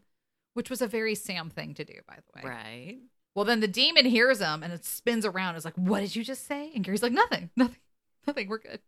[0.54, 2.50] which was a very Sam thing to do, by the way.
[2.50, 2.98] Right.
[3.36, 5.56] Well, then the demon hears him and it spins around.
[5.56, 7.82] Is like, "What did you just say?" And Gary's like, "Nothing, nothing,
[8.26, 8.48] nothing.
[8.50, 8.82] We're good."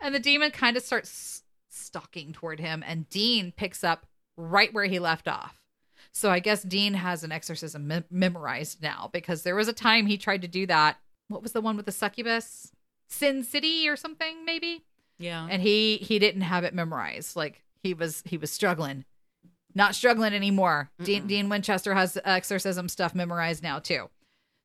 [0.00, 4.86] And the demon kind of starts stalking toward him, and Dean picks up right where
[4.86, 5.61] he left off.
[6.12, 10.06] So I guess Dean has an exorcism mem- memorized now because there was a time
[10.06, 10.98] he tried to do that.
[11.28, 12.70] What was the one with the succubus?
[13.08, 14.84] Sin City or something, maybe
[15.18, 15.46] Yeah.
[15.50, 19.04] and he he didn't have it memorized like he was he was struggling
[19.74, 21.28] not struggling anymore dean, Mm-mm.
[21.28, 24.08] dean winchester has exorcism stuff memorized now too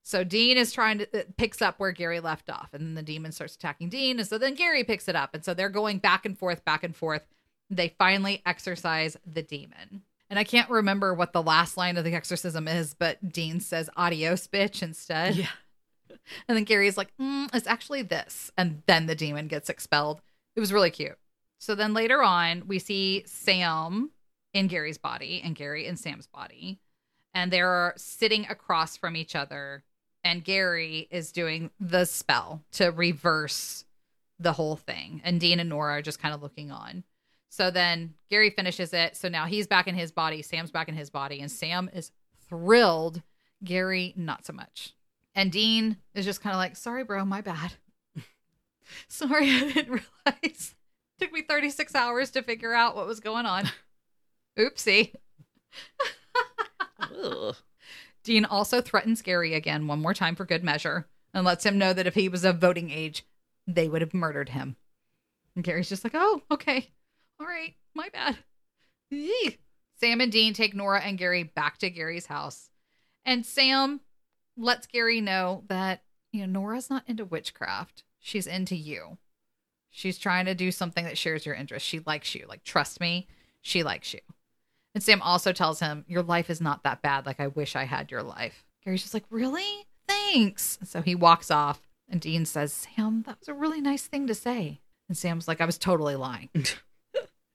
[0.03, 3.01] so dean is trying to uh, picks up where gary left off and then the
[3.01, 5.97] demon starts attacking dean and so then gary picks it up and so they're going
[5.97, 7.25] back and forth back and forth
[7.69, 12.13] they finally exorcise the demon and i can't remember what the last line of the
[12.13, 15.47] exorcism is but dean says adios bitch instead yeah.
[16.47, 18.51] and then Gary's like, mm, it's actually this.
[18.57, 20.21] And then the demon gets expelled.
[20.55, 21.17] It was really cute.
[21.59, 24.11] So then later on, we see Sam
[24.53, 26.79] in Gary's body and Gary in Sam's body.
[27.33, 29.83] And they're sitting across from each other.
[30.23, 33.85] And Gary is doing the spell to reverse
[34.39, 35.21] the whole thing.
[35.23, 37.03] And Dean and Nora are just kind of looking on.
[37.49, 39.15] So then Gary finishes it.
[39.15, 40.41] So now he's back in his body.
[40.41, 41.39] Sam's back in his body.
[41.39, 42.11] And Sam is
[42.47, 43.21] thrilled.
[43.63, 44.93] Gary, not so much.
[45.33, 47.73] And Dean is just kind of like, sorry, bro, my bad.
[49.07, 49.89] sorry, I didn't
[50.25, 50.75] realize.
[51.19, 53.69] Took me 36 hours to figure out what was going on.
[54.59, 55.13] Oopsie.
[58.23, 61.93] Dean also threatens Gary again one more time for good measure and lets him know
[61.93, 63.25] that if he was of voting age,
[63.65, 64.75] they would have murdered him.
[65.55, 66.89] And Gary's just like, oh, okay.
[67.39, 67.75] All right.
[67.93, 68.37] My bad.
[69.11, 69.59] Eek.
[69.99, 72.69] Sam and Dean take Nora and Gary back to Gary's house.
[73.25, 74.01] And Sam
[74.55, 78.03] lets Gary know that, you know, Nora's not into witchcraft.
[78.19, 79.17] She's into you.
[79.89, 81.85] She's trying to do something that shares your interest.
[81.85, 82.45] She likes you.
[82.47, 83.27] Like, trust me,
[83.61, 84.19] she likes you.
[84.93, 87.25] And Sam also tells him, Your life is not that bad.
[87.25, 88.65] Like, I wish I had your life.
[88.83, 89.85] Gary's just like, Really?
[90.07, 90.77] Thanks.
[90.83, 94.35] So he walks off, and Dean says, Sam, that was a really nice thing to
[94.35, 94.81] say.
[95.07, 96.49] And Sam's like, I was totally lying.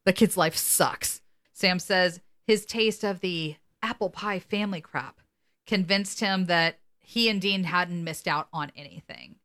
[0.04, 1.20] the kid's life sucks.
[1.52, 5.20] Sam says his taste of the apple pie family crap
[5.66, 9.36] convinced him that he and Dean hadn't missed out on anything.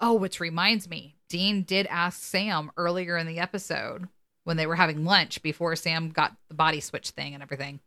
[0.00, 4.08] Oh, which reminds me, Dean did ask Sam earlier in the episode
[4.44, 7.80] when they were having lunch before Sam got the body switch thing and everything.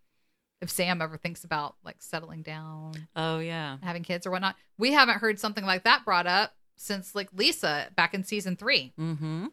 [0.62, 3.78] If Sam ever thinks about like settling down, Oh yeah.
[3.84, 7.88] having kids or whatnot, we haven't heard something like that brought up since like Lisa
[7.96, 8.94] back in season three.
[9.00, 9.48] Mm-hmm.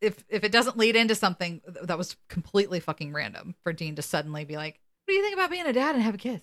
[0.00, 4.02] If if it doesn't lead into something that was completely fucking random for Dean to
[4.02, 6.42] suddenly be like, "What do you think about being a dad and have a kid?"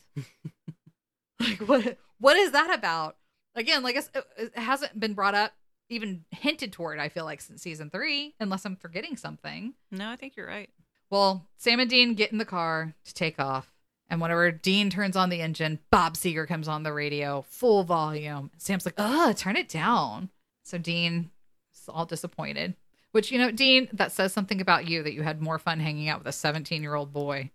[1.40, 3.18] like what what is that about?
[3.56, 5.54] Again, like it's, it hasn't been brought up,
[5.90, 7.00] even hinted toward.
[7.00, 9.74] I feel like since season three, unless I'm forgetting something.
[9.92, 10.70] No, I think you're right.
[11.10, 13.74] Well, Sam and Dean get in the car to take off.
[14.10, 18.52] And whenever Dean turns on the engine, Bob Seger comes on the radio, full volume.
[18.58, 20.30] Sam's like, oh, turn it down.
[20.64, 21.32] So Dean
[21.74, 22.76] is all disappointed.
[23.18, 26.08] Which, you know, Dean, that says something about you that you had more fun hanging
[26.08, 27.50] out with a 17 year old boy.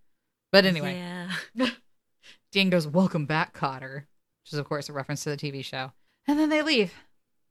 [0.50, 0.96] But anyway,
[1.54, 1.68] Yeah.
[2.50, 4.06] Dean goes, Welcome back, Kotter,
[4.42, 5.92] which is, of course, a reference to the TV show.
[6.26, 6.94] And then they leave.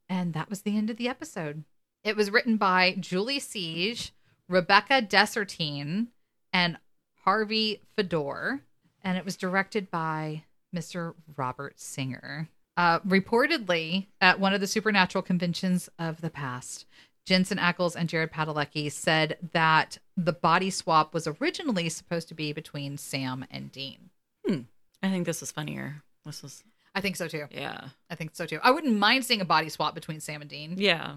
[0.09, 1.63] And that was the end of the episode.
[2.03, 4.11] It was written by Julie Siege,
[4.49, 6.07] Rebecca Dessertine,
[6.51, 6.79] and
[7.23, 8.59] Harvey Fedor.
[9.05, 10.43] And it was directed by
[10.75, 11.13] Mr.
[11.37, 12.49] Robert Singer.
[12.75, 16.85] Uh, reportedly, at one of the supernatural conventions of the past,
[17.25, 22.51] Jensen Ackles and Jared Padalecki said that the body swap was originally supposed to be
[22.53, 24.09] between Sam and Dean.
[24.45, 24.61] Hmm.
[25.03, 26.03] I think this was funnier.
[26.25, 26.63] This was
[26.93, 27.45] I think so too.
[27.51, 27.89] yeah.
[28.09, 28.59] I think so too.
[28.61, 31.15] I wouldn't mind seeing a body swap between Sam and Dean, Yeah.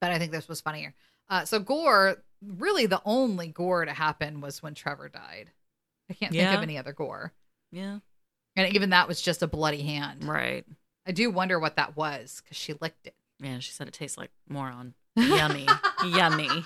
[0.00, 0.94] but I think this was funnier.
[1.30, 5.50] Uh, so gore, really, the only gore to happen was when Trevor died.
[6.10, 6.54] I can't think Yeah.
[6.56, 7.32] of any other gore,
[7.70, 7.98] Yeah.
[8.56, 10.24] and even that was just a bloody hand.
[10.24, 10.64] Right.
[11.06, 13.14] I do wonder what that was because she licked it.
[13.40, 14.94] Yeah, she said it tastes like moron.
[15.18, 15.66] Yummy.
[16.06, 16.48] Yummy.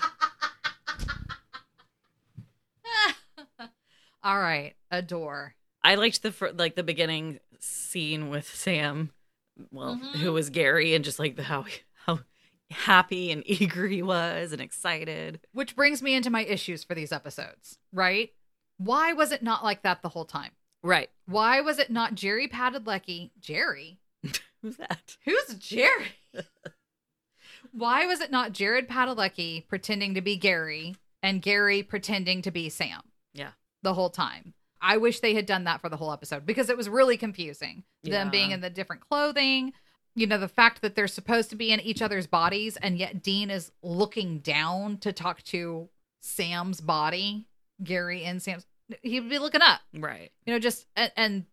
[4.23, 5.55] All right, adore.
[5.83, 9.11] I liked the fir- like the beginning scene with Sam,
[9.71, 10.15] well, Mhm.
[10.15, 11.65] who was Gary, and just like the how
[12.05, 12.19] how
[12.71, 15.41] happy and eager he was and excited.
[15.51, 18.31] Which brings me into my issues for these episodes, right?
[18.77, 20.51] Why was it not like that the whole time?
[20.81, 21.09] Right.
[21.25, 23.31] Why was it not Jerry Padalecki?
[23.39, 23.99] Jerry?
[24.61, 25.17] Who's that?
[25.25, 26.07] Who's Jerry?
[27.73, 32.69] Why was it not Jared Padalecki pretending to be Gary and Gary pretending to be
[32.69, 33.01] Sam
[33.33, 33.51] Yeah.
[33.81, 34.53] the whole time?
[34.81, 37.83] I wish they had done that for the whole episode because it was really confusing.
[38.03, 39.73] Them being in the different clothing,
[40.13, 43.23] you know, the fact that they're supposed to be in each other's bodies and yet
[43.23, 45.89] Dean is looking down to talk to
[46.21, 47.47] Sam's body,
[47.83, 48.65] Gary and Sam's.
[49.01, 50.31] He'd be looking up Right.
[50.45, 51.45] you know just and, and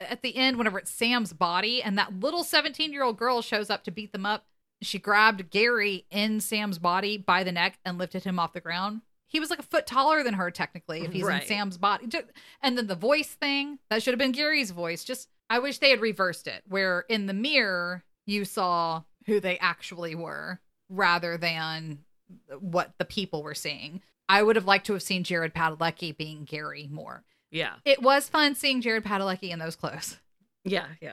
[0.00, 3.70] at the end whenever it's sam's body and that little 17 year old girl shows
[3.70, 4.44] up to beat them up
[4.82, 9.00] she grabbed gary in sam's body by the neck and lifted him off the ground
[9.26, 11.42] he was like a foot taller than her technically if he's Right.
[11.42, 12.06] in sam's body
[12.62, 15.90] and then the voice thing that should have been gary's voice just i wish they
[15.90, 21.98] had reversed it where in the mirror you saw who they actually were rather than
[22.58, 26.44] what the people were seeing i would have liked to have seen jared padalecki being
[26.44, 27.74] gary more Yeah.
[27.84, 30.18] it was fun seeing Jared Padalecki in those clothes,
[30.64, 30.86] Yeah.
[31.00, 31.12] Yeah.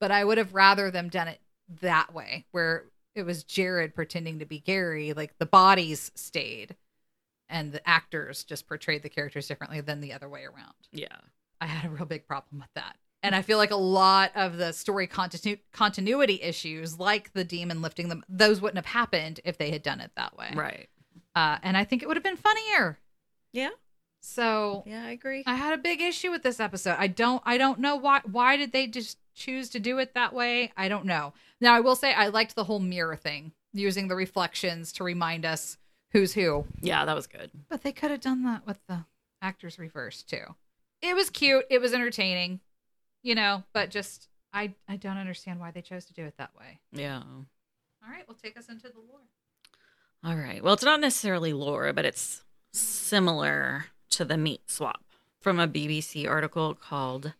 [0.00, 1.38] but I would have rather them done it
[1.80, 6.76] that way, where it was Jared pretending to be Gary, like the bodies stayed,
[7.48, 10.74] and the actors just portrayed the characters differently than the other way around.
[10.92, 11.16] Yeah.
[11.60, 12.96] I had a real big problem with that.
[13.22, 17.82] And I feel like a lot of the story continu- continuity issues, like the demon
[17.82, 20.50] lifting them, those wouldn't have happened if they had done it that way.
[20.54, 20.88] Right.
[21.34, 22.98] Uh, and I think it would have been funnier.
[23.52, 23.70] Yeah.
[24.20, 25.44] So Yeah, I agree.
[25.46, 26.96] I had a big issue with this episode.
[26.98, 30.32] I don't I don't know why why did they just choose to do it that
[30.32, 30.72] way?
[30.76, 31.34] I don't know.
[31.60, 35.44] Now I will say I liked the whole mirror thing, using the reflections to remind
[35.44, 35.76] us
[36.10, 36.64] who's who.
[36.80, 37.50] yeah, that was good.
[37.68, 39.04] But they could have done that with the
[39.40, 40.56] actors reversed too.
[41.02, 42.60] It was cute, it was entertaining,
[43.22, 46.56] you know, but just I I don't understand why they chose to do it that
[46.58, 46.80] way.
[46.92, 47.18] Yeah.
[47.18, 49.20] All right, well take us into the lore.
[50.24, 50.62] All right.
[50.62, 55.04] Well, it's not necessarily lore, but it's similar to the meat swap
[55.40, 57.34] from a BBC article called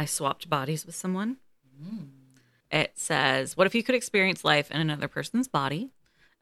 [0.00, 1.36] I Swapped Bodies with Someone.
[2.70, 5.90] It says, What if you could experience life in another person's body?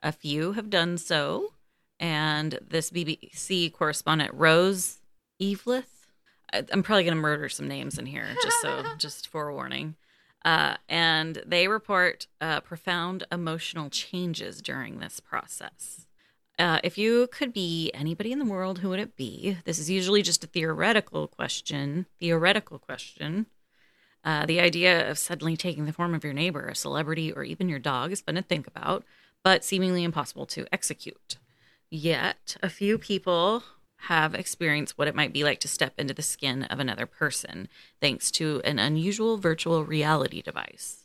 [0.00, 1.54] A few have done so.
[1.98, 5.00] And this BBC correspondent, Rose
[5.42, 6.06] Eveleth,
[6.52, 9.96] I'm probably going to murder some names in here, just so, just forewarning.
[10.44, 16.06] Uh, and they report uh, profound emotional changes during this process.
[16.58, 19.56] Uh, if you could be anybody in the world, who would it be?
[19.64, 22.06] This is usually just a theoretical question.
[22.18, 23.46] Theoretical question.
[24.24, 27.68] Uh, the idea of suddenly taking the form of your neighbor, a celebrity, or even
[27.68, 29.04] your dog is fun to think about,
[29.44, 31.38] but seemingly impossible to execute.
[31.90, 33.62] Yet, a few people
[34.02, 37.68] have experienced what it might be like to step into the skin of another person,
[38.00, 41.04] thanks to an unusual virtual reality device.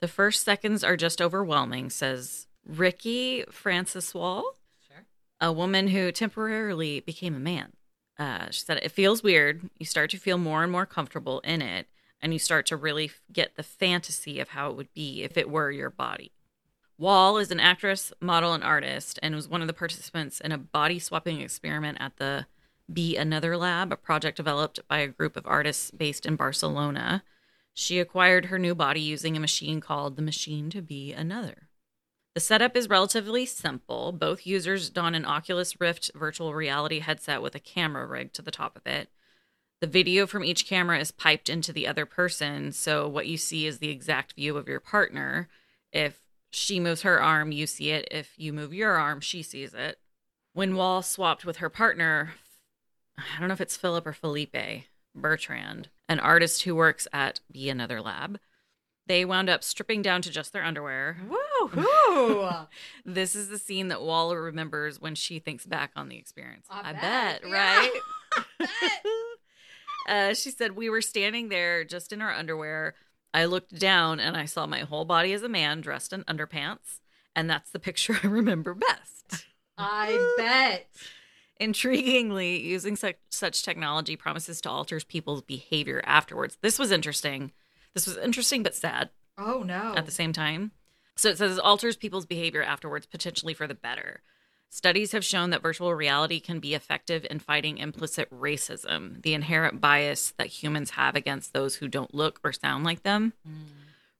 [0.00, 4.56] The first seconds are just overwhelming, says Ricky Francis Wall,
[4.86, 5.04] Sure.
[5.40, 7.72] a woman who temporarily became a man.
[8.18, 9.70] Uh, she said it feels weird.
[9.78, 11.86] You start to feel more and more comfortable in it,
[12.20, 15.36] and you start to really f- get the fantasy of how it would be if
[15.38, 16.32] it were your body.
[16.98, 20.58] Wall is an actress, model, and artist, and was one of the participants in a
[20.58, 22.46] body swapping experiment at the
[22.92, 27.22] Be Another Lab, a project developed by a group of artists based in Barcelona.
[27.72, 31.68] She acquired her new body using a machine called the Machine to Be Another.
[32.34, 34.12] The setup is relatively simple.
[34.12, 38.52] Both users don an Oculus Rift virtual reality headset with a camera rig to the
[38.52, 39.08] top of it.
[39.80, 43.66] The video from each camera is piped into the other person, so what you see
[43.66, 45.48] is the exact view of your partner.
[45.92, 46.20] If
[46.50, 48.06] she moves her arm, you see it.
[48.10, 49.98] If you move your arm, she sees it.
[50.52, 52.34] When Wall swapped with her partner,
[53.18, 57.70] I don't know if it's Philip or Felipe Bertrand, an artist who works at Be
[57.70, 58.38] Another Lab,
[59.10, 61.16] they wound up stripping down to just their underwear.
[61.28, 62.48] Woo!
[63.04, 66.68] This is the scene that Wall remembers when she thinks back on the experience.
[66.70, 67.88] I I, bet, bet, yeah.
[68.60, 68.68] right?
[70.08, 72.94] uh, she said, We were standing there just in our underwear.
[73.34, 77.00] I looked down and I saw my whole body as a man dressed in underpants.
[77.34, 79.44] And that's the picture I remember best.
[79.76, 80.86] I bet.
[81.60, 86.58] Intriguingly, using such, such technology promises to alter people's behavior afterwards.
[86.62, 87.50] This was interesting.
[87.94, 89.94] This was interesting but sad Oh no.
[89.96, 90.72] at the same time.
[91.16, 94.22] So it says it alters people's behavior afterwards, potentially for the better.
[94.72, 99.80] Studies have shown that virtual reality can be effective in fighting implicit racism, the inherent
[99.80, 103.32] bias that humans have against those who don't look or sound like them.
[103.44, 103.52] Hmm.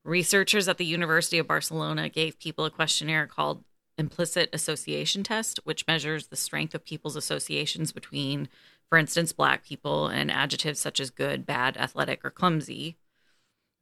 [0.02, 3.62] Researchers at the University of Barcelona gave people a questionnaire called
[3.96, 8.48] Implicit Association Test, which measures the strength of people's associations between,
[8.88, 12.96] for instance, black people and adjectives such as good, bad, athletic, or clumsy.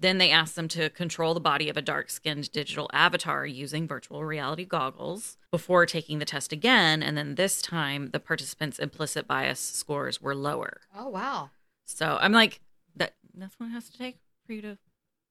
[0.01, 3.88] Then they asked them to control the body of a dark skinned digital avatar using
[3.88, 7.03] virtual reality goggles before taking the test again.
[7.03, 10.80] And then this time, the participants' implicit bias scores were lower.
[10.96, 11.51] oh wow.
[11.84, 12.61] So I'm like,
[12.96, 14.78] that that's what it has to take for you to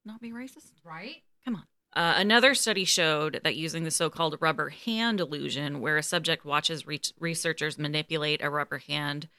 [0.04, 0.72] not be racist?
[0.84, 1.24] Right?
[1.46, 1.64] Come on.
[1.94, 6.44] Uh, another study showed that using the so called rubber hand illusion, where a subject
[6.46, 9.30] watches re- researchers manipulate a rubber hand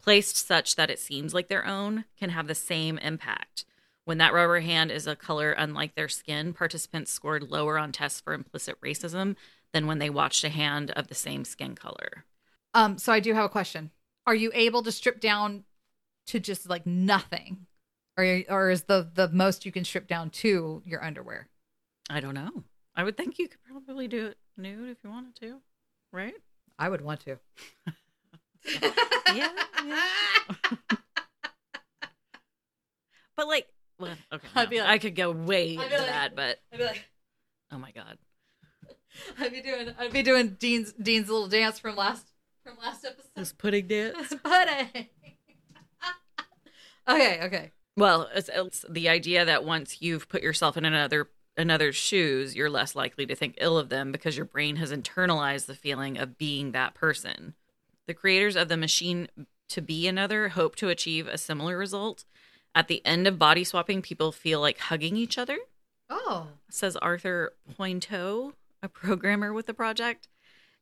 [0.00, 3.64] placed such that it seems like their own, can have the same impact.
[4.08, 8.22] When that rubber hand is a color unlike their skin, participants scored lower on tests
[8.22, 9.36] for implicit racism
[9.74, 12.24] than when they watched a hand of the same skin color.
[12.72, 13.90] Um, so I do have a question.
[14.26, 15.64] Are you able to strip down
[16.28, 17.66] to just like nothing?
[18.16, 21.50] Or or is the the most you can strip down to your underwear?
[22.08, 22.64] I don't know.
[22.96, 25.58] I would think you could probably do it nude if you wanted to,
[26.14, 26.32] right?
[26.78, 27.38] I would want to.
[29.34, 29.50] yeah,
[29.84, 30.06] yeah.
[33.38, 33.68] But like,
[33.98, 34.70] well, okay, I'd no.
[34.70, 37.04] be like- I could go way into like- that, but I'd be like
[37.72, 38.18] oh my god,
[39.38, 42.26] I'd be doing I'd be doing Dean's Dean's little dance from last
[42.64, 43.30] from last episode.
[43.36, 44.34] this pudding dance.
[44.44, 45.06] Pudding.
[47.08, 47.72] okay, okay.
[47.96, 52.70] Well, it's, it's the idea that once you've put yourself in another another's shoes, you're
[52.70, 56.38] less likely to think ill of them because your brain has internalized the feeling of
[56.38, 57.54] being that person.
[58.06, 59.28] The creators of the machine
[59.70, 62.24] to be another hope to achieve a similar result.
[62.74, 65.58] At the end of body swapping, people feel like hugging each other.
[66.10, 66.48] Oh.
[66.70, 70.28] says Arthur Pointeau, a programmer with the project.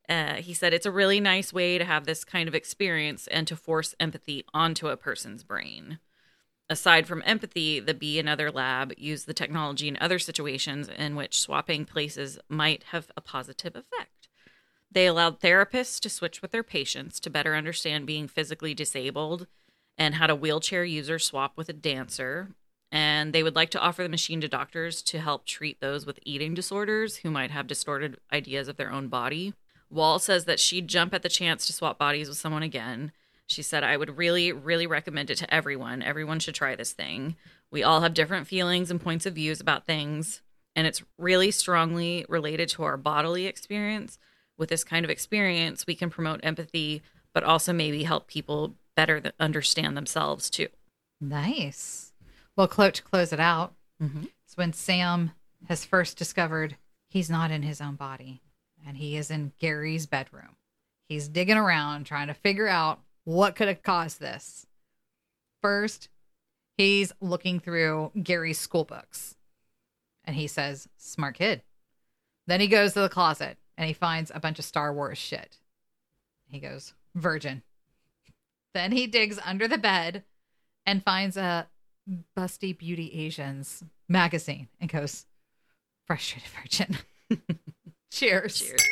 [0.09, 3.47] Uh, he said it's a really nice way to have this kind of experience and
[3.49, 5.99] to force empathy onto a person's brain.
[6.69, 11.41] Aside from empathy, the Be Another Lab used the technology in other situations in which
[11.41, 14.29] swapping places might have a positive effect.
[14.91, 19.47] They allowed therapists to switch with their patients to better understand being physically disabled
[19.99, 22.49] and had a wheelchair user swap with a dancer.
[22.93, 26.21] And they would like to offer the machine to doctors to help treat those with
[26.25, 29.55] eating disorders who might have distorted ideas of their own body.
[29.91, 33.13] Wall says that she'd jump at the chance to swap bodies with someone again.
[33.47, 36.03] She said, I would really, really recommend it to everyone.
[36.03, 37.37] Everyone should try this thing.
[37.71, 40.43] We all have different feelings and points of views about things,
[40.75, 44.19] and it's really strongly related to our bodily experience.
[44.59, 49.21] With this kind of experience, we can promote empathy, but also maybe help people better
[49.21, 50.69] th- understand themselves too.
[51.21, 52.13] Nice.
[52.57, 54.25] Well, Clo- to close it out, Mm-hmm.
[54.45, 55.31] it's when Sam
[55.69, 56.77] has first discovered
[57.09, 58.43] he's not in his own body
[58.87, 60.57] and he is in Gary's bedroom.
[61.09, 64.67] He's digging around trying to figure out what could have caused this.
[65.63, 66.09] First,
[66.77, 69.35] he's looking through Gary's school books
[70.25, 71.63] and he says, Smart kid.
[72.47, 75.57] Then he goes to the closet and he finds a bunch of Star Wars shit.
[76.49, 77.63] He goes, Virgin.
[78.77, 80.23] Then he digs under the bed
[80.85, 81.67] and finds a
[82.37, 85.25] Busty Beauty Asians magazine and goes,
[86.07, 86.99] Frustrated Virgin.
[88.13, 88.61] Cheers.
[88.61, 88.83] Cheers.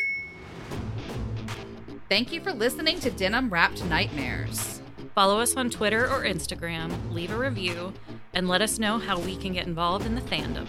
[2.08, 4.80] Thank you for listening to Denim Wrapped Nightmares.
[5.14, 7.92] Follow us on Twitter or Instagram, leave a review,
[8.32, 10.66] and let us know how we can get involved in the fandom.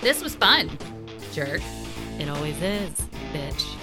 [0.00, 0.70] This was fun.
[1.34, 1.60] Jerk.
[2.18, 2.94] It always is,
[3.34, 3.81] bitch.